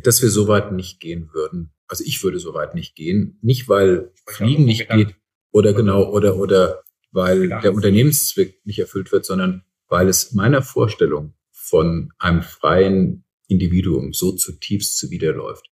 dass 0.02 0.23
wir 0.23 0.30
so 0.30 0.49
weit 0.49 0.73
nicht 0.73 1.00
gehen 1.00 1.30
würden. 1.35 1.73
Also 1.88 2.04
ich 2.04 2.23
würde 2.23 2.38
so 2.38 2.54
weit 2.54 2.75
nicht 2.75 2.94
gehen. 2.94 3.38
Nicht, 3.42 3.68
weil 3.68 4.12
Fliegen 4.26 4.64
nicht 4.64 4.88
geht 4.88 5.16
oder 5.50 5.73
genau, 5.75 6.11
oder, 6.11 6.37
oder 6.37 6.82
weil 7.11 7.49
der 7.49 7.75
Unternehmenszweck 7.75 8.64
nicht 8.64 8.78
erfüllt 8.78 9.11
wird, 9.11 9.25
sondern 9.25 9.64
weil 9.88 10.08
es 10.08 10.32
meiner 10.32 10.62
Vorstellung 10.62 11.35
von 11.50 12.12
einem 12.18 12.42
freien 12.42 13.25
Individuum 13.49 14.12
so 14.12 14.32
zutiefst 14.32 14.99
zuwiderläuft. 14.99 15.70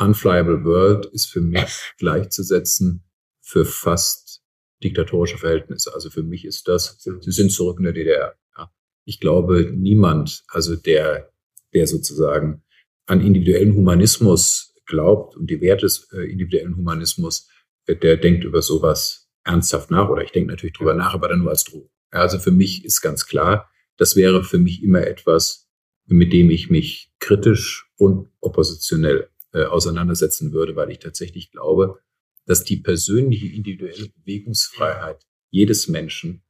Unflyable 0.00 0.64
World 0.64 1.06
ist 1.06 1.26
für 1.26 1.40
mich 1.40 1.92
gleichzusetzen 1.98 3.04
für 3.40 3.64
fast 3.64 4.42
diktatorische 4.82 5.38
Verhältnisse. 5.38 5.92
Also 5.94 6.10
für 6.10 6.22
mich 6.22 6.44
ist 6.44 6.68
das, 6.68 6.98
sie 7.02 7.32
sind 7.32 7.52
zurück 7.52 7.78
in 7.78 7.84
der 7.84 7.92
DDR. 7.92 8.34
Ja. 8.56 8.72
Ich 9.04 9.20
glaube, 9.20 9.70
niemand, 9.74 10.42
also 10.48 10.74
der, 10.74 11.30
der 11.74 11.86
sozusagen 11.86 12.62
an 13.06 13.20
individuellen 13.20 13.74
Humanismus 13.74 14.74
glaubt 14.86 15.36
und 15.36 15.50
die 15.50 15.60
Werte 15.60 15.86
des 15.86 16.08
äh, 16.12 16.30
individuellen 16.30 16.76
Humanismus, 16.76 17.48
äh, 17.86 17.96
der 17.96 18.16
denkt 18.16 18.44
über 18.44 18.62
sowas 18.62 19.28
ernsthaft 19.44 19.90
nach. 19.90 20.08
Oder 20.08 20.24
ich 20.24 20.32
denke 20.32 20.50
natürlich 20.50 20.76
drüber 20.76 20.94
nach, 20.94 21.12
aber 21.14 21.28
dann 21.28 21.40
nur 21.40 21.50
als 21.50 21.64
Drohung. 21.64 21.90
Ja, 22.12 22.20
also 22.20 22.38
für 22.38 22.50
mich 22.50 22.84
ist 22.84 23.00
ganz 23.02 23.26
klar, 23.26 23.70
das 23.96 24.16
wäre 24.16 24.42
für 24.44 24.58
mich 24.58 24.82
immer 24.82 25.06
etwas, 25.06 25.68
mit 26.06 26.32
dem 26.32 26.50
ich 26.50 26.70
mich 26.70 27.12
kritisch 27.18 27.90
und 27.96 28.28
oppositionell 28.40 29.28
äh, 29.52 29.64
auseinandersetzen 29.64 30.52
würde, 30.52 30.76
weil 30.76 30.90
ich 30.90 30.98
tatsächlich 30.98 31.50
glaube, 31.50 32.00
dass 32.46 32.64
die 32.64 32.78
persönliche 32.78 33.46
individuelle 33.46 34.08
Bewegungsfreiheit 34.08 35.26
jedes 35.50 35.88
Menschen 35.88 36.42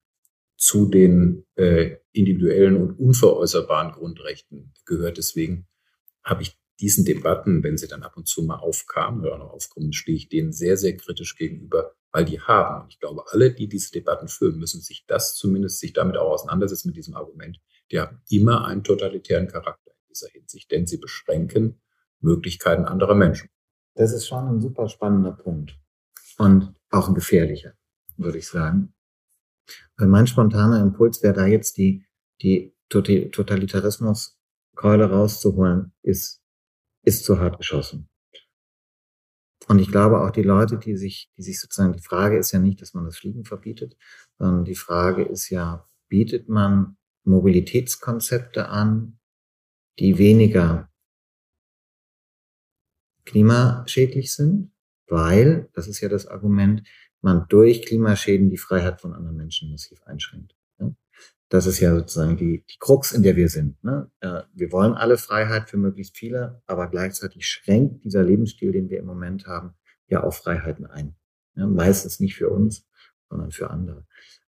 zu 0.57 0.87
den 0.87 1.47
äh, 1.55 1.97
individuellen 2.13 2.77
und 2.77 2.99
unveräußerbaren 2.99 3.93
Grundrechten 3.93 4.75
gehört. 4.85 5.17
Deswegen 5.17 5.67
habe 6.23 6.43
ich 6.43 6.59
diesen 6.81 7.05
Debatten, 7.05 7.63
wenn 7.63 7.77
sie 7.77 7.89
dann 7.89 8.03
ab 8.03 8.17
und 8.17 8.29
zu 8.29 8.43
mal 8.43 8.57
aufkamen 8.57 9.21
oder 9.21 9.39
noch 9.39 9.51
aufkommen, 9.51 9.93
stehe 9.93 10.17
ich 10.17 10.29
denen 10.29 10.53
sehr, 10.53 10.77
sehr 10.77 10.97
kritisch 10.97 11.37
gegenüber, 11.37 11.95
weil 12.13 12.25
die 12.25 12.41
haben. 12.41 12.85
Und 12.85 12.93
ich 12.93 13.01
glaube, 13.01 13.25
alle, 13.31 13.53
die 13.53 13.69
diese 13.69 13.93
Debatten 13.93 14.29
führen, 14.29 14.59
müssen 14.59 14.81
sich 14.81 15.05
das 15.07 15.35
zumindest 15.35 15.79
sich 15.79 15.93
damit 15.93 16.17
auch 16.17 16.31
auseinandersetzen 16.31 16.89
mit 16.89 16.97
diesem 16.97 17.15
Argument. 17.15 17.59
Die 17.91 17.99
haben 17.99 18.23
immer 18.31 18.67
einen 18.67 18.85
totalitären 18.85 19.49
Charakter 19.49 19.91
in 19.91 20.09
dieser 20.09 20.29
Hinsicht, 20.29 20.71
denn 20.71 20.87
sie 20.87 20.99
beschränken 20.99 21.81
Möglichkeiten 22.21 22.85
anderer 22.85 23.15
Menschen. 23.15 23.49
Das 23.95 24.13
ist 24.13 24.27
schon 24.27 24.47
ein 24.47 24.61
super 24.61 24.89
spannender 24.89 25.33
Punkt 25.33 25.79
und 26.39 26.75
auch 26.91 27.09
ein 27.09 27.15
gefährlicher, 27.15 27.73
würde 28.17 28.39
ich 28.39 28.49
sagen. 28.49 28.95
Weil 29.97 30.09
mein 30.09 30.27
spontaner 30.27 30.81
Impuls 30.81 31.23
wäre 31.23 31.35
da 31.35 31.47
jetzt 31.47 31.77
die, 31.77 32.05
die 32.43 32.75
Totalitarismuskeule 32.89 35.11
rauszuholen, 35.11 35.93
ist, 36.03 36.43
ist 37.03 37.25
zu 37.25 37.39
hart 37.39 37.59
geschossen. 37.59 38.09
Und 39.69 39.79
ich 39.79 39.89
glaube 39.89 40.23
auch 40.23 40.31
die 40.31 40.43
Leute, 40.43 40.79
die 40.79 40.97
sich, 40.97 41.31
die 41.37 41.43
sich 41.43 41.61
sozusagen, 41.61 41.93
die 41.93 42.03
Frage 42.03 42.39
ist 42.39 42.51
ja 42.51 42.59
nicht, 42.59 42.81
dass 42.81 42.95
man 42.95 43.05
das 43.05 43.19
Fliegen 43.19 43.45
verbietet, 43.45 43.95
sondern 44.39 44.65
die 44.65 44.75
Frage 44.75 45.23
ist 45.23 45.51
ja, 45.51 45.87
bietet 46.09 46.49
man 46.49 46.97
Mobilitätskonzepte 47.25 48.69
an, 48.69 49.21
die 50.01 50.19
weniger 50.19 50.90
klimaschädlich 53.25 54.33
sind 54.33 54.71
weil, 55.11 55.69
das 55.75 55.89
ist 55.89 56.01
ja 56.01 56.09
das 56.09 56.27
Argument, 56.27 56.83
man 57.21 57.47
durch 57.49 57.85
Klimaschäden 57.85 58.49
die 58.49 58.57
Freiheit 58.57 59.01
von 59.01 59.13
anderen 59.13 59.37
Menschen 59.37 59.71
massiv 59.71 60.03
einschränkt. 60.05 60.55
Das 61.53 61.67
ist 61.67 61.81
ja 61.81 61.93
sozusagen 61.93 62.37
die, 62.37 62.65
die 62.71 62.79
Krux, 62.79 63.11
in 63.11 63.25
der 63.25 63.35
wir 63.35 63.49
sind. 63.49 63.83
Ne? 63.83 64.09
Wir 64.55 64.71
wollen 64.71 64.95
alle 64.95 65.19
Freiheit 65.19 65.69
für 65.69 65.79
möglichst 65.79 66.17
viele, 66.17 66.63
aber 66.67 66.89
gleichzeitig 66.89 67.45
schränkt 67.45 68.05
dieser 68.05 68.23
Lebensstil, 68.23 68.71
den 68.71 68.89
wir 68.89 69.01
im 69.01 69.07
Moment 69.07 69.47
haben, 69.49 69.75
ja 70.07 70.23
auch 70.23 70.33
Freiheiten 70.33 70.87
ein. 70.87 71.17
Meistens 71.57 72.21
nicht 72.21 72.37
für 72.37 72.51
uns, 72.51 72.89
sondern 73.29 73.51
für 73.51 73.69
andere. 73.69 74.07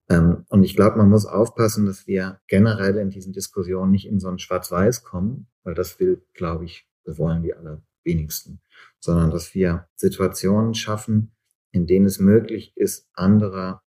Ähm, 0.09 0.45
und 0.49 0.61
ich 0.61 0.75
glaube, 0.75 0.97
man 0.97 1.09
muss 1.09 1.25
aufpassen, 1.25 1.87
dass 1.87 2.05
wir 2.05 2.39
generell 2.47 2.97
in 2.97 3.09
diesen 3.09 3.33
Diskussionen 3.33 3.91
nicht 3.91 4.07
in 4.07 4.19
so 4.19 4.29
ein 4.29 4.37
Schwarz-Weiß 4.37 5.03
kommen, 5.03 5.47
weil 5.63 5.73
das 5.73 5.99
will, 5.99 6.23
glaube 6.33 6.65
ich, 6.65 6.87
wollen 7.05 7.41
die 7.41 7.55
alle 7.55 7.81
wenigsten, 8.03 8.61
sondern 8.99 9.31
dass 9.31 9.53
wir 9.53 9.87
Situationen 9.95 10.73
schaffen, 10.73 11.33
in 11.71 11.87
denen 11.87 12.05
es 12.05 12.19
möglich 12.19 12.73
ist, 12.75 13.07
andere 13.13 13.81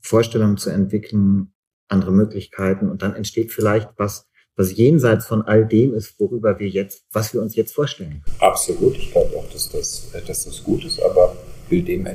Vorstellungen 0.00 0.58
zu 0.58 0.70
entwickeln, 0.70 1.54
andere 1.88 2.12
Möglichkeiten. 2.12 2.90
Und 2.90 3.02
dann 3.02 3.14
entsteht 3.14 3.52
vielleicht 3.52 3.88
was, 3.96 4.28
was 4.56 4.76
jenseits 4.76 5.26
von 5.26 5.42
all 5.42 5.66
dem 5.66 5.94
ist, 5.94 6.20
worüber 6.20 6.58
wir 6.58 6.68
jetzt, 6.68 7.04
was 7.12 7.32
wir 7.32 7.40
uns 7.40 7.56
jetzt 7.56 7.74
vorstellen. 7.74 8.22
Absolut, 8.38 8.96
ich 8.96 9.10
glaube 9.12 9.36
auch, 9.36 9.50
dass 9.50 9.70
das, 9.70 10.10
dass 10.12 10.44
das 10.44 10.62
gut 10.62 10.84
ist, 10.84 11.02
aber 11.02 11.36
will 11.68 11.82
dem 11.82 12.06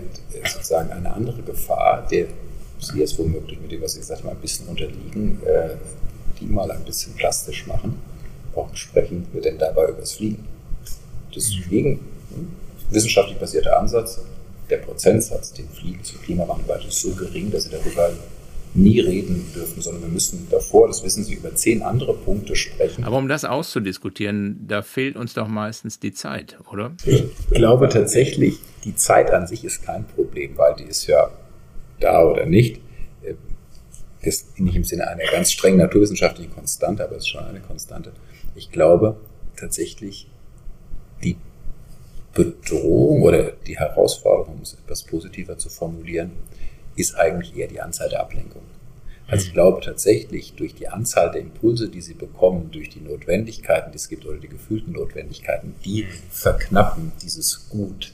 sozusagen 0.46 0.92
eine 0.92 1.12
andere 1.12 1.42
Gefahr, 1.42 2.08
der 2.10 2.28
Sie 2.82 3.00
jetzt 3.00 3.20
womöglich 3.20 3.60
mit 3.60 3.74
dem, 3.74 3.82
was 3.82 3.96
ich 3.96 4.02
gesagt 4.02 4.24
habe, 4.24 4.34
ein 4.34 4.40
bisschen 4.40 4.68
unterliegen, 4.68 5.42
äh, 5.46 5.76
die 6.40 6.46
mal 6.46 6.72
ein 6.72 6.86
bisschen 6.86 7.14
plastisch 7.16 7.68
machen 7.68 8.00
Warum 8.54 8.76
sprechen 8.76 9.28
wir 9.32 9.42
denn 9.42 9.58
dabei 9.58 9.90
über 9.90 10.00
das 10.00 10.14
Fliegen? 10.14 10.46
Das 11.34 11.54
Fliegen, 11.54 12.00
hm, 12.34 12.50
wissenschaftlich 12.90 13.38
basierter 13.38 13.80
Ansatz, 13.80 14.22
der 14.70 14.78
Prozentsatz, 14.78 15.54
den 15.54 15.68
Fliegen 15.70 16.04
zum 16.04 16.22
Klimawandel 16.22 16.86
ist 16.88 17.02
so 17.02 17.12
gering, 17.12 17.52
dass 17.52 17.64
sie 17.64 17.72
darüber 17.72 18.12
nie 18.74 19.00
reden 19.00 19.52
dürfen, 19.56 19.82
sondern 19.82 20.04
wir 20.04 20.10
müssen 20.10 20.48
davor, 20.50 20.88
das 20.88 21.04
wissen 21.04 21.24
Sie, 21.24 21.34
über 21.34 21.54
zehn 21.56 21.82
andere 21.82 22.14
Punkte 22.14 22.56
sprechen. 22.56 23.04
Aber 23.04 23.18
um 23.18 23.28
das 23.28 23.44
auszudiskutieren, 23.44 24.66
da 24.68 24.82
fehlt 24.82 25.16
uns 25.16 25.34
doch 25.34 25.48
meistens 25.48 26.00
die 26.00 26.14
Zeit, 26.14 26.58
oder? 26.72 26.92
Ich 27.06 27.24
glaube 27.50 27.90
tatsächlich, 27.90 28.60
die 28.84 28.96
Zeit 28.96 29.32
an 29.32 29.48
sich 29.48 29.66
ist 29.66 29.84
kein 29.84 30.06
Problem, 30.06 30.58
weil 30.58 30.76
die 30.76 30.84
ist 30.84 31.08
ja 31.08 31.32
da 32.00 32.24
oder 32.24 32.46
nicht. 32.46 32.80
Das 34.24 34.36
ist 34.36 34.60
nicht 34.60 34.76
im 34.76 34.84
Sinne 34.84 35.08
einer 35.08 35.24
ganz 35.32 35.52
strengen 35.52 35.78
naturwissenschaftlichen 35.78 36.54
Konstante, 36.54 37.04
aber 37.04 37.14
es 37.14 37.24
ist 37.24 37.30
schon 37.30 37.44
eine 37.44 37.62
Konstante. 37.62 38.12
Ich 38.60 38.72
glaube 38.72 39.16
tatsächlich, 39.56 40.30
die 41.24 41.38
Bedrohung 42.34 43.24
oder 43.24 43.54
die 43.66 43.80
Herausforderung, 43.80 44.56
um 44.56 44.62
es 44.64 44.74
etwas 44.74 45.04
positiver 45.04 45.58
zu 45.58 45.70
formulieren, 45.70 46.32
ist 46.98 47.16
eigentlich 47.16 47.56
eher 47.56 47.70
die 47.70 47.80
Anzahl 47.80 48.10
der 48.10 48.20
Ablenkungen. 48.20 48.68
Also 49.30 49.48
ich 49.48 49.54
glaube 49.54 49.80
tatsächlich, 49.80 50.56
durch 50.56 50.76
die 50.76 50.90
Anzahl 50.90 51.32
der 51.32 51.40
Impulse, 51.40 51.88
die 51.88 52.02
sie 52.02 52.16
bekommen, 52.16 52.70
durch 52.70 52.90
die 52.90 53.00
Notwendigkeiten, 53.00 53.92
die 53.92 53.96
es 53.96 54.10
gibt 54.10 54.26
oder 54.26 54.40
die 54.40 54.50
gefühlten 54.50 54.92
Notwendigkeiten, 54.92 55.76
die 55.86 56.06
verknappen 56.30 57.14
dieses 57.24 57.70
Gut, 57.70 58.12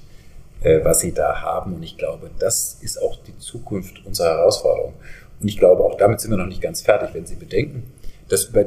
äh, 0.61 0.83
was 0.83 0.99
sie 0.99 1.11
da 1.11 1.41
haben. 1.41 1.73
Und 1.73 1.81
ich 1.81 1.97
glaube, 1.97 2.29
das 2.37 2.77
ist 2.81 3.01
auch 3.01 3.17
die 3.23 3.35
Zukunft 3.39 4.05
unserer 4.05 4.37
Herausforderung. 4.37 4.93
Und 5.39 5.47
ich 5.47 5.57
glaube, 5.57 5.83
auch 5.83 5.97
damit 5.97 6.21
sind 6.21 6.29
wir 6.29 6.37
noch 6.37 6.45
nicht 6.45 6.61
ganz 6.61 6.81
fertig, 6.81 7.09
wenn 7.13 7.25
Sie 7.25 7.35
bedenken, 7.35 7.91
dass 8.27 8.45
über 8.45 8.65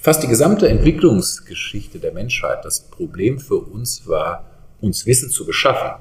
fast 0.00 0.22
die 0.22 0.28
gesamte 0.28 0.68
Entwicklungsgeschichte 0.68 1.98
der 1.98 2.12
Menschheit 2.12 2.64
das 2.64 2.80
Problem 2.80 3.38
für 3.38 3.56
uns 3.56 4.06
war, 4.06 4.44
uns 4.80 5.06
Wissen 5.06 5.30
zu 5.30 5.44
beschaffen. 5.44 6.00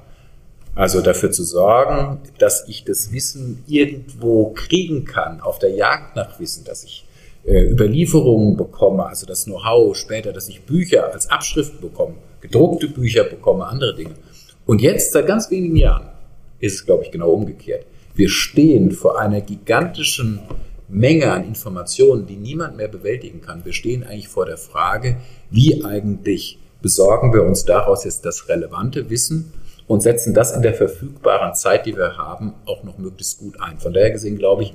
Also 0.76 1.02
dafür 1.02 1.32
zu 1.32 1.44
sorgen, 1.44 2.20
dass 2.38 2.68
ich 2.68 2.84
das 2.84 3.12
Wissen 3.12 3.64
irgendwo 3.66 4.52
kriegen 4.54 5.06
kann, 5.06 5.42
auf 5.42 5.58
der 5.58 5.72
Jagd 5.72 6.16
nach 6.16 6.40
Wissen, 6.40 6.66
dass 6.66 6.84
ich 6.84 7.04
äh, 7.46 7.72
Überlieferungen 7.72 8.56
bekomme, 8.56 9.08
also 9.08 9.26
das 9.26 9.46
Know-how 9.46 9.96
später, 9.96 10.34
dass 10.34 10.50
ich 10.50 10.62
Bücher 10.62 11.12
als 11.12 11.32
Abschriften 11.32 11.82
bekomme, 11.82 12.16
gedruckte 12.42 12.90
Bücher 12.90 13.24
bekomme, 13.24 13.66
andere 13.66 13.96
Dinge. 13.96 14.14
Und 14.68 14.82
jetzt, 14.82 15.14
seit 15.14 15.26
ganz 15.26 15.50
wenigen 15.50 15.78
Jahren, 15.78 16.10
ist 16.60 16.76
es, 16.76 16.86
glaube 16.86 17.04
ich, 17.04 17.12
genau 17.12 17.32
umgekehrt. 17.32 17.86
Wir 18.14 18.30
stehen 18.30 18.92
vor 18.92 19.20
einer 19.20 19.42
gigantischen 19.42 20.40
Menge 20.90 21.32
an 21.32 21.44
Informationen, 21.44 22.26
die 22.26 22.38
niemand 22.38 22.78
mehr 22.78 22.88
bewältigen 22.88 23.42
kann. 23.42 23.66
Wir 23.66 23.74
stehen 23.74 24.04
eigentlich 24.04 24.30
vor 24.30 24.46
der 24.46 24.58
Frage, 24.58 25.18
wie 25.50 25.84
eigentlich 25.84 26.60
besorgen 26.82 27.34
wir 27.34 27.44
uns 27.44 27.66
daraus 27.66 28.06
jetzt 28.06 28.26
das 28.26 28.48
relevante 28.48 29.10
Wissen 29.10 29.52
und 29.88 30.02
setzen 30.02 30.34
das 30.34 30.54
in 30.56 30.62
der 30.62 30.74
verfügbaren 30.74 31.56
Zeit, 31.56 31.86
die 31.86 31.96
wir 31.96 32.18
haben, 32.18 32.54
auch 32.66 32.84
noch 32.84 32.98
möglichst 32.98 33.40
gut 33.40 33.60
ein. 33.60 33.80
Von 33.80 33.94
daher 33.94 34.12
gesehen 34.12 34.38
glaube 34.38 34.64
ich, 34.64 34.74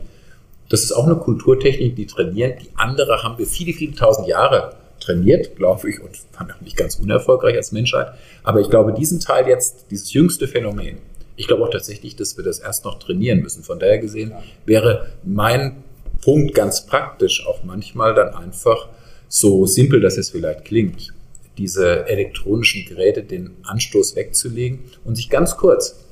das 0.68 0.84
ist 0.84 0.92
auch 0.92 1.06
eine 1.06 1.16
Kulturtechnik, 1.16 1.96
die 1.96 2.06
trainieren. 2.06 2.54
Die 2.60 2.70
andere 2.76 3.22
haben 3.22 3.38
wir 3.38 3.46
viele, 3.46 3.72
viele 3.72 3.94
tausend 3.94 4.26
Jahre 4.26 4.74
trainiert, 5.00 5.56
glaube 5.56 5.90
ich, 5.90 6.00
und 6.00 6.10
waren 6.38 6.50
auch 6.50 6.60
nicht 6.60 6.76
ganz 6.76 6.96
unerfolgreich 6.96 7.56
als 7.56 7.72
Menschheit. 7.72 8.12
Aber 8.42 8.60
ich 8.60 8.70
glaube, 8.70 8.92
diesen 8.92 9.20
Teil 9.20 9.48
jetzt, 9.48 9.86
dieses 9.90 10.12
jüngste 10.12 10.48
Phänomen, 10.48 10.98
ich 11.36 11.46
glaube 11.46 11.64
auch 11.64 11.70
tatsächlich, 11.70 12.16
dass 12.16 12.36
wir 12.36 12.44
das 12.44 12.58
erst 12.58 12.84
noch 12.84 12.98
trainieren 12.98 13.40
müssen. 13.40 13.62
Von 13.62 13.78
daher 13.78 13.98
gesehen 13.98 14.32
wäre 14.64 15.08
mein 15.24 15.82
Punkt 16.22 16.54
ganz 16.54 16.86
praktisch 16.86 17.46
auch 17.46 17.62
manchmal 17.64 18.14
dann 18.14 18.32
einfach 18.34 18.88
so 19.28 19.66
simpel, 19.66 20.00
dass 20.00 20.16
es 20.16 20.30
vielleicht 20.30 20.64
klingt, 20.64 21.12
diese 21.58 22.06
elektronischen 22.06 22.86
Geräte 22.86 23.22
den 23.22 23.56
Anstoß 23.64 24.16
wegzulegen 24.16 24.80
und 25.04 25.16
sich 25.16 25.28
ganz 25.28 25.56
kurz 25.56 26.02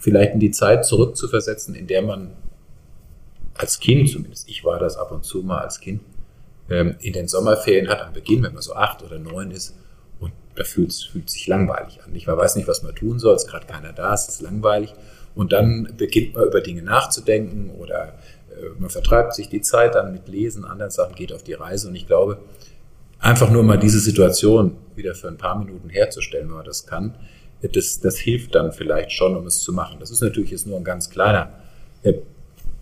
vielleicht 0.00 0.32
in 0.34 0.40
die 0.40 0.52
Zeit 0.52 0.86
zurückzuversetzen, 0.86 1.74
in 1.74 1.86
der 1.86 2.02
man 2.02 2.32
als 3.54 3.80
Kind, 3.80 4.08
zumindest 4.08 4.48
ich 4.48 4.64
war 4.64 4.78
das 4.78 4.96
ab 4.96 5.10
und 5.12 5.24
zu 5.24 5.42
mal 5.42 5.58
als 5.58 5.80
Kind, 5.80 6.00
ähm, 6.70 6.96
in 7.00 7.12
den 7.12 7.28
Sommerferien 7.28 7.88
hat 7.88 8.00
am 8.00 8.12
Beginn, 8.12 8.42
wenn 8.42 8.54
man 8.54 8.62
so 8.62 8.74
acht 8.74 9.02
oder 9.02 9.18
neun 9.18 9.50
ist, 9.50 9.74
und 10.20 10.32
da 10.54 10.64
fühlt 10.64 10.92
fühlt 10.92 11.28
sich 11.28 11.46
langweilig 11.46 12.00
an. 12.04 12.14
Ich 12.14 12.26
weiß 12.26 12.56
nicht, 12.56 12.68
was 12.68 12.82
man 12.82 12.94
tun 12.94 13.18
soll, 13.18 13.34
es 13.34 13.44
ist 13.44 13.50
gerade 13.50 13.66
keiner 13.66 13.92
da, 13.92 14.14
es 14.14 14.28
ist 14.28 14.40
langweilig. 14.42 14.94
Und 15.34 15.52
dann 15.52 15.92
beginnt 15.98 16.34
man 16.34 16.46
über 16.46 16.62
Dinge 16.62 16.82
nachzudenken 16.82 17.70
oder 17.78 18.14
man 18.78 18.90
vertreibt 18.90 19.34
sich 19.34 19.48
die 19.48 19.60
Zeit 19.60 19.94
dann 19.94 20.12
mit 20.12 20.28
Lesen, 20.28 20.64
anderen 20.64 20.90
Sachen, 20.90 21.14
geht 21.14 21.32
auf 21.32 21.42
die 21.42 21.54
Reise. 21.54 21.88
Und 21.88 21.96
ich 21.96 22.06
glaube, 22.06 22.38
einfach 23.18 23.50
nur 23.50 23.62
mal 23.62 23.78
diese 23.78 24.00
Situation 24.00 24.76
wieder 24.94 25.14
für 25.14 25.28
ein 25.28 25.36
paar 25.36 25.58
Minuten 25.58 25.88
herzustellen, 25.88 26.48
wenn 26.48 26.56
man 26.56 26.64
das 26.64 26.86
kann, 26.86 27.14
das, 27.62 28.00
das 28.00 28.18
hilft 28.18 28.54
dann 28.54 28.72
vielleicht 28.72 29.12
schon, 29.12 29.36
um 29.36 29.46
es 29.46 29.60
zu 29.60 29.72
machen. 29.72 29.96
Das 30.00 30.10
ist 30.10 30.20
natürlich 30.20 30.50
jetzt 30.50 30.66
nur 30.66 30.76
ein 30.76 30.84
ganz 30.84 31.10
kleiner 31.10 31.52
äh, 32.02 32.14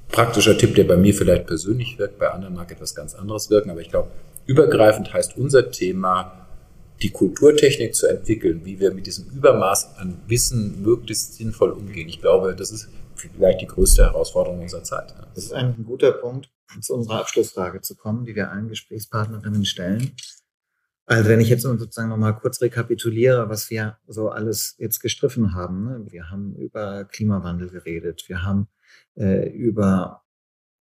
praktischer 0.09 0.57
Tipp, 0.59 0.75
der 0.75 0.85
bei 0.85 0.97
mir 0.97 1.15
vielleicht 1.15 1.47
persönlich 1.47 1.99
wirkt, 1.99 2.19
bei 2.19 2.29
anderen 2.29 2.55
mag 2.55 2.71
etwas 2.71 2.95
ganz 2.95 3.15
anderes 3.15 3.51
wirken, 3.51 3.71
aber 3.71 3.81
ich 3.81 3.91
glaube, 3.91 4.09
übergreifend 4.47 5.13
heißt 5.13 5.37
unser 5.37 5.71
Thema, 5.71 6.47
die 7.03 7.11
Kulturtechnik 7.11 7.95
zu 7.95 8.07
entwickeln, 8.07 8.61
wie 8.65 8.79
wir 8.79 8.93
mit 8.93 9.07
diesem 9.07 9.27
Übermaß 9.31 9.97
an 9.99 10.19
Wissen 10.29 10.83
möglichst 10.83 11.35
sinnvoll 11.35 11.71
umgehen. 11.71 12.09
Ich 12.09 12.21
glaube, 12.21 12.55
das 12.55 12.71
ist 12.71 12.89
vielleicht 13.17 13.61
die 13.61 13.67
größte 13.67 14.05
Herausforderung 14.05 14.61
unserer 14.61 14.83
Zeit. 14.83 15.15
Das 15.35 15.45
ist 15.45 15.53
eigentlich 15.53 15.79
ein 15.79 15.85
guter 15.85 16.13
Punkt, 16.13 16.51
zu 16.81 16.95
unserer 16.95 17.21
Abschlussfrage 17.21 17.81
zu 17.81 17.97
kommen, 17.97 18.25
die 18.25 18.35
wir 18.35 18.51
allen 18.51 18.69
Gesprächspartnerinnen 18.69 19.65
stellen. 19.65 20.13
Also 21.07 21.29
wenn 21.29 21.41
ich 21.41 21.51
jetzt 21.51 21.63
sozusagen 21.63 22.09
nochmal 22.09 22.37
kurz 22.39 22.61
rekapituliere, 22.63 23.49
was 23.49 23.69
wir 23.71 23.99
so 24.07 24.31
alles 24.31 24.75
jetzt 24.79 25.01
gestriffen 25.01 25.55
haben. 25.55 25.85
Ne? 25.85 26.07
Wir 26.11 26.31
haben 26.31 26.57
über 26.57 27.05
Klimawandel 27.05 27.69
geredet, 27.69 28.25
wir 28.29 28.43
haben 28.43 28.69
äh, 29.17 29.49
über 29.51 30.23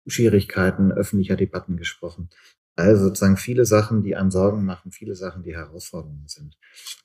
Schwierigkeiten 0.08 0.92
öffentlicher 0.92 1.36
Debatten 1.36 1.78
gesprochen. 1.78 2.30
Also 2.76 3.06
sozusagen 3.06 3.38
viele 3.38 3.66
Sachen, 3.66 4.04
die 4.04 4.16
einem 4.16 4.32
Sorgen 4.32 4.66
machen, 4.66 4.92
viele 4.92 5.16
Sachen, 5.16 5.44
die 5.44 5.56
Herausforderungen 5.56 6.28
sind. 6.28 6.58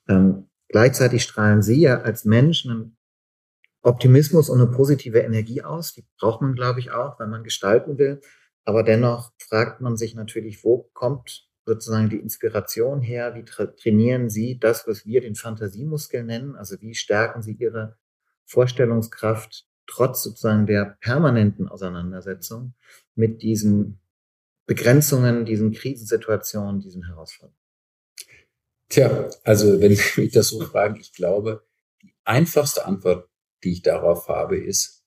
Ähm, 0.07 0.47
gleichzeitig 0.69 1.23
strahlen 1.23 1.61
Sie 1.61 1.81
ja 1.81 2.01
als 2.01 2.25
Mensch 2.25 2.65
einen 2.65 2.97
Optimismus 3.83 4.49
und 4.49 4.61
eine 4.61 4.71
positive 4.71 5.19
Energie 5.19 5.61
aus. 5.61 5.93
Die 5.93 6.05
braucht 6.17 6.41
man, 6.41 6.55
glaube 6.55 6.79
ich, 6.79 6.91
auch, 6.91 7.19
wenn 7.19 7.29
man 7.29 7.43
gestalten 7.43 7.97
will. 7.97 8.21
Aber 8.65 8.83
dennoch 8.83 9.31
fragt 9.37 9.81
man 9.81 9.97
sich 9.97 10.15
natürlich, 10.15 10.63
wo 10.63 10.89
kommt 10.93 11.49
sozusagen 11.65 12.09
die 12.09 12.19
Inspiration 12.19 13.01
her? 13.01 13.35
Wie 13.35 13.43
tra 13.43 13.67
trainieren 13.67 14.29
Sie 14.29 14.57
das, 14.57 14.87
was 14.87 15.05
wir 15.05 15.21
den 15.21 15.35
Fantasiemuskel 15.35 16.23
nennen? 16.23 16.55
Also 16.55 16.79
wie 16.81 16.95
stärken 16.95 17.41
Sie 17.41 17.53
Ihre 17.53 17.97
Vorstellungskraft 18.45 19.65
trotz 19.85 20.23
sozusagen 20.23 20.65
der 20.65 20.97
permanenten 21.01 21.67
Auseinandersetzung 21.67 22.73
mit 23.15 23.41
diesen 23.41 23.99
Begrenzungen, 24.65 25.43
diesen 25.43 25.73
Krisensituationen, 25.73 26.79
diesen 26.79 27.05
Herausforderungen? 27.05 27.59
Tja, 28.87 29.29
also 29.43 29.81
wenn 29.81 29.93
Sie 29.95 30.21
mich 30.21 30.31
das 30.31 30.47
so 30.47 30.61
fragen, 30.61 30.95
ich 31.01 31.11
glaube, 31.11 31.65
die 32.01 32.13
einfachste 32.23 32.85
Antwort, 32.85 33.29
die 33.63 33.71
ich 33.71 33.81
darauf 33.81 34.27
habe, 34.27 34.57
ist, 34.57 35.03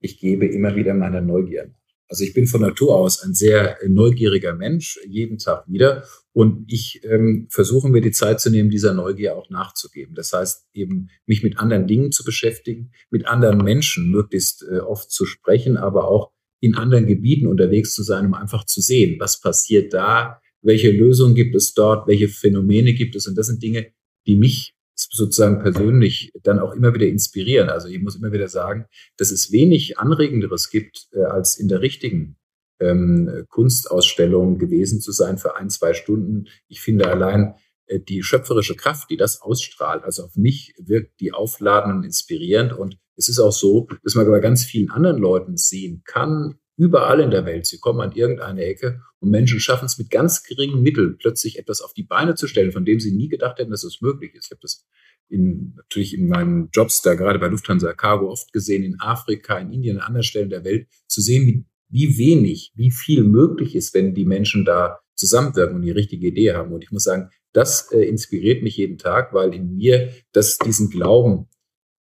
ich 0.00 0.18
gebe 0.18 0.46
immer 0.46 0.76
wieder 0.76 0.94
meiner 0.94 1.20
Neugier 1.20 1.74
also 2.10 2.24
ich 2.24 2.34
bin 2.34 2.48
von 2.48 2.60
Natur 2.60 2.96
aus 2.96 3.22
ein 3.22 3.34
sehr 3.34 3.78
neugieriger 3.86 4.52
Mensch, 4.52 4.98
jeden 5.08 5.38
Tag 5.38 5.64
wieder. 5.68 6.04
Und 6.32 6.64
ich 6.66 7.00
ähm, 7.04 7.46
versuche 7.50 7.88
mir 7.88 8.00
die 8.00 8.10
Zeit 8.10 8.40
zu 8.40 8.50
nehmen, 8.50 8.68
dieser 8.68 8.94
Neugier 8.94 9.36
auch 9.36 9.48
nachzugeben. 9.48 10.16
Das 10.16 10.32
heißt 10.32 10.66
eben, 10.74 11.08
mich 11.26 11.44
mit 11.44 11.58
anderen 11.58 11.86
Dingen 11.86 12.10
zu 12.10 12.24
beschäftigen, 12.24 12.90
mit 13.10 13.26
anderen 13.26 13.58
Menschen 13.58 14.10
möglichst 14.10 14.64
äh, 14.68 14.80
oft 14.80 15.12
zu 15.12 15.24
sprechen, 15.24 15.76
aber 15.76 16.08
auch 16.08 16.32
in 16.58 16.74
anderen 16.74 17.06
Gebieten 17.06 17.46
unterwegs 17.46 17.94
zu 17.94 18.02
sein, 18.02 18.26
um 18.26 18.34
einfach 18.34 18.66
zu 18.66 18.80
sehen, 18.80 19.18
was 19.20 19.40
passiert 19.40 19.94
da, 19.94 20.40
welche 20.62 20.90
Lösungen 20.90 21.36
gibt 21.36 21.54
es 21.54 21.74
dort, 21.74 22.08
welche 22.08 22.28
Phänomene 22.28 22.92
gibt 22.92 23.14
es. 23.14 23.28
Und 23.28 23.38
das 23.38 23.46
sind 23.46 23.62
Dinge, 23.62 23.92
die 24.26 24.34
mich 24.34 24.74
sozusagen 25.10 25.62
persönlich 25.62 26.32
dann 26.42 26.58
auch 26.58 26.72
immer 26.74 26.94
wieder 26.94 27.06
inspirieren. 27.06 27.68
Also 27.68 27.88
ich 27.88 28.00
muss 28.00 28.16
immer 28.16 28.32
wieder 28.32 28.48
sagen, 28.48 28.86
dass 29.16 29.30
es 29.30 29.52
wenig 29.52 29.98
Anregenderes 29.98 30.70
gibt, 30.70 31.08
äh, 31.12 31.22
als 31.22 31.56
in 31.56 31.68
der 31.68 31.80
richtigen 31.80 32.36
ähm, 32.80 33.44
Kunstausstellung 33.48 34.58
gewesen 34.58 35.00
zu 35.00 35.12
sein 35.12 35.38
für 35.38 35.56
ein, 35.56 35.70
zwei 35.70 35.94
Stunden. 35.94 36.46
Ich 36.68 36.80
finde 36.80 37.08
allein 37.08 37.54
äh, 37.86 38.00
die 38.00 38.22
schöpferische 38.22 38.74
Kraft, 38.74 39.10
die 39.10 39.16
das 39.16 39.40
ausstrahlt, 39.42 40.04
also 40.04 40.24
auf 40.24 40.36
mich 40.36 40.74
wirkt 40.78 41.20
die 41.20 41.32
aufladend 41.32 41.96
und 41.96 42.04
inspirierend. 42.04 42.72
Und 42.72 42.98
es 43.16 43.28
ist 43.28 43.38
auch 43.38 43.52
so, 43.52 43.86
dass 44.02 44.14
man 44.14 44.26
bei 44.26 44.40
ganz 44.40 44.64
vielen 44.64 44.90
anderen 44.90 45.18
Leuten 45.18 45.56
sehen 45.56 46.02
kann, 46.04 46.58
überall 46.80 47.20
in 47.20 47.30
der 47.30 47.44
Welt. 47.44 47.66
Sie 47.66 47.78
kommen 47.78 48.00
an 48.00 48.12
irgendeine 48.12 48.64
Ecke 48.64 49.02
und 49.18 49.30
Menschen 49.30 49.60
schaffen 49.60 49.84
es 49.84 49.98
mit 49.98 50.08
ganz 50.08 50.42
geringen 50.42 50.80
Mitteln 50.80 51.18
plötzlich 51.18 51.58
etwas 51.58 51.82
auf 51.82 51.92
die 51.92 52.04
Beine 52.04 52.36
zu 52.36 52.46
stellen, 52.46 52.72
von 52.72 52.86
dem 52.86 53.00
sie 53.00 53.12
nie 53.12 53.28
gedacht 53.28 53.58
hätten, 53.58 53.70
dass 53.70 53.84
es 53.84 54.00
möglich 54.00 54.34
ist. 54.34 54.46
Ich 54.46 54.50
habe 54.52 54.62
das 54.62 54.86
in, 55.28 55.74
natürlich 55.76 56.16
in 56.16 56.26
meinen 56.26 56.70
Jobs 56.72 57.02
da 57.02 57.14
gerade 57.14 57.38
bei 57.38 57.48
Lufthansa 57.48 57.92
Cargo 57.92 58.30
oft 58.30 58.50
gesehen, 58.54 58.82
in 58.82 58.98
Afrika, 58.98 59.58
in 59.58 59.72
Indien, 59.72 59.98
an 59.98 60.06
anderen 60.06 60.24
Stellen 60.24 60.48
der 60.48 60.64
Welt, 60.64 60.88
zu 61.06 61.20
sehen, 61.20 61.46
wie, 61.46 61.66
wie 61.90 62.16
wenig, 62.16 62.72
wie 62.74 62.90
viel 62.90 63.24
möglich 63.24 63.76
ist, 63.76 63.92
wenn 63.92 64.14
die 64.14 64.24
Menschen 64.24 64.64
da 64.64 65.00
zusammenwirken 65.16 65.76
und 65.76 65.82
die 65.82 65.90
richtige 65.90 66.28
Idee 66.28 66.54
haben. 66.54 66.72
Und 66.72 66.82
ich 66.82 66.92
muss 66.92 67.04
sagen, 67.04 67.28
das 67.52 67.92
äh, 67.92 68.04
inspiriert 68.04 68.62
mich 68.62 68.78
jeden 68.78 68.96
Tag, 68.96 69.34
weil 69.34 69.52
in 69.52 69.76
mir 69.76 70.14
das 70.32 70.56
diesen 70.56 70.88
Glauben 70.88 71.46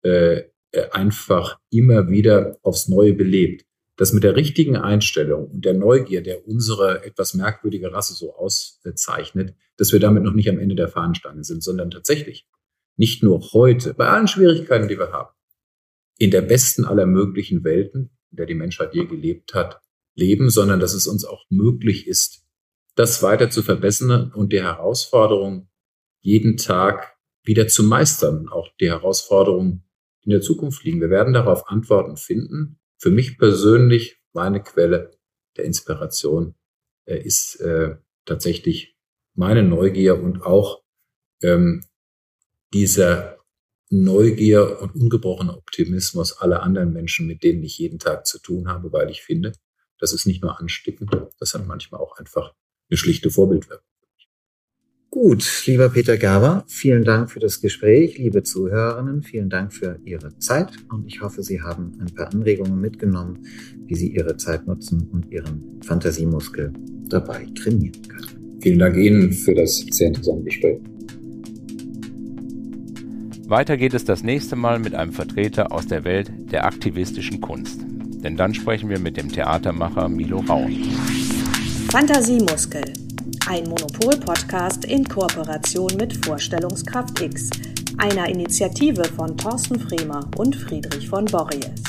äh, 0.05 0.43
äh 0.71 0.89
einfach 0.91 1.59
immer 1.69 2.09
wieder 2.09 2.57
aufs 2.61 2.87
Neue 2.87 3.13
belebt 3.13 3.65
dass 3.99 4.13
mit 4.13 4.23
der 4.23 4.37
richtigen 4.37 4.77
Einstellung 4.77 5.51
und 5.51 5.65
der 5.65 5.73
Neugier, 5.73 6.23
der 6.23 6.47
unsere 6.47 7.03
etwas 7.03 7.33
merkwürdige 7.33 7.91
Rasse 7.91 8.13
so 8.13 8.33
auszeichnet, 8.33 9.55
dass 9.75 9.91
wir 9.91 9.99
damit 9.99 10.23
noch 10.23 10.31
nicht 10.31 10.47
am 10.47 10.57
Ende 10.57 10.75
der 10.75 10.87
Fahnenstange 10.87 11.43
sind, 11.43 11.61
sondern 11.61 11.91
tatsächlich 11.91 12.47
nicht 12.95 13.23
nur 13.23 13.41
heute, 13.51 13.93
bei 13.93 14.07
allen 14.07 14.29
Schwierigkeiten, 14.29 14.87
die 14.87 14.97
wir 14.97 15.11
haben, 15.11 15.35
in 16.17 16.31
der 16.31 16.41
besten 16.41 16.85
aller 16.85 17.05
möglichen 17.05 17.65
Welten, 17.65 18.17
in 18.31 18.37
der 18.37 18.45
die 18.45 18.55
Menschheit 18.55 18.95
je 18.95 19.05
gelebt 19.05 19.53
hat, 19.53 19.81
leben, 20.15 20.49
sondern 20.49 20.79
dass 20.79 20.93
es 20.93 21.05
uns 21.05 21.25
auch 21.25 21.43
möglich 21.49 22.07
ist, 22.07 22.45
das 22.95 23.21
weiter 23.21 23.49
zu 23.49 23.63
verbessern 23.63 24.31
und 24.33 24.53
die 24.53 24.61
Herausforderung 24.61 25.67
jeden 26.21 26.55
Tag 26.55 27.17
wieder 27.43 27.67
zu 27.67 27.83
meistern, 27.83 28.47
auch 28.47 28.69
die 28.79 28.87
Herausforderungen 28.87 29.83
in 30.21 30.31
der 30.31 30.39
Zukunft 30.39 30.85
liegen. 30.85 31.01
Wir 31.01 31.09
werden 31.09 31.33
darauf 31.33 31.67
Antworten 31.67 32.15
finden 32.15 32.78
für 32.99 33.11
mich 33.11 33.37
persönlich 33.37 34.21
meine 34.33 34.61
Quelle 34.61 35.11
der 35.57 35.65
Inspiration 35.65 36.55
äh, 37.05 37.17
ist 37.17 37.55
äh, 37.61 37.95
tatsächlich 38.25 38.95
meine 39.33 39.63
Neugier 39.63 40.21
und 40.21 40.43
auch 40.43 40.83
ähm, 41.41 41.83
dieser 42.73 43.37
Neugier 43.89 44.79
und 44.81 44.93
ungebrochener 44.93 45.57
Optimismus 45.57 46.37
aller 46.37 46.61
anderen 46.61 46.93
Menschen, 46.93 47.25
mit 47.25 47.41
denen 47.41 47.63
ich 47.63 47.79
jeden 47.79 47.97
Tag 47.97 48.27
zu 48.27 48.39
tun 48.39 48.67
habe, 48.67 48.91
weil 48.91 49.09
ich 49.09 49.23
finde, 49.23 49.53
das 49.97 50.13
ist 50.13 50.27
nicht 50.27 50.43
nur 50.43 50.59
ansteckend, 50.59 51.09
das 51.39 51.53
hat 51.53 51.65
manchmal 51.65 52.01
auch 52.01 52.17
einfach 52.17 52.53
eine 52.89 52.97
schlichte 52.97 53.31
Vorbildwirkung. 53.31 53.88
Gut, 55.11 55.63
lieber 55.65 55.89
Peter 55.89 56.17
Gaber, 56.17 56.63
vielen 56.67 57.03
Dank 57.03 57.31
für 57.31 57.39
das 57.39 57.61
Gespräch. 57.61 58.19
Liebe 58.19 58.43
Zuhörerinnen, 58.43 59.23
vielen 59.23 59.49
Dank 59.49 59.73
für 59.73 59.99
Ihre 60.05 60.37
Zeit 60.37 60.69
und 60.91 61.07
ich 61.07 61.21
hoffe, 61.21 61.41
Sie 61.41 61.63
haben 61.63 61.93
ein 61.99 62.13
paar 62.13 62.31
Anregungen 62.31 62.79
mitgenommen, 62.79 63.39
wie 63.87 63.95
Sie 63.95 64.09
Ihre 64.09 64.37
Zeit 64.37 64.67
nutzen 64.67 65.09
und 65.11 65.31
Ihren 65.31 65.79
Fantasiemuskel 65.83 66.71
dabei 67.07 67.47
trainieren 67.55 68.07
können. 68.07 68.59
Vielen 68.61 68.77
Dank 68.77 68.97
Ihnen 68.97 69.31
für 69.31 69.55
das 69.55 69.83
sehr 69.89 70.09
interessante 70.09 70.43
Gespräch. 70.43 70.79
Weiter 73.47 73.77
geht 73.77 73.95
es 73.95 74.05
das 74.05 74.21
nächste 74.21 74.55
Mal 74.55 74.77
mit 74.77 74.93
einem 74.93 75.11
Vertreter 75.11 75.71
aus 75.71 75.87
der 75.87 76.03
Welt 76.03 76.31
der 76.51 76.65
aktivistischen 76.65 77.41
Kunst. 77.41 77.81
Denn 78.23 78.37
dann 78.37 78.53
sprechen 78.53 78.89
wir 78.89 78.99
mit 78.99 79.17
dem 79.17 79.31
Theatermacher 79.31 80.07
Milo 80.07 80.43
Raun. 80.47 80.71
Fantasiemuskel 81.89 82.83
ein 83.49 83.63
Monopol-Podcast 83.63 84.85
in 84.85 85.03
Kooperation 85.03 85.89
mit 85.97 86.23
Vorstellungskraft 86.23 87.19
X, 87.19 87.49
einer 87.97 88.29
Initiative 88.29 89.03
von 89.03 89.35
Thorsten 89.35 89.79
Fremer 89.79 90.29
und 90.37 90.55
Friedrich 90.55 91.09
von 91.09 91.25
Borries. 91.25 91.88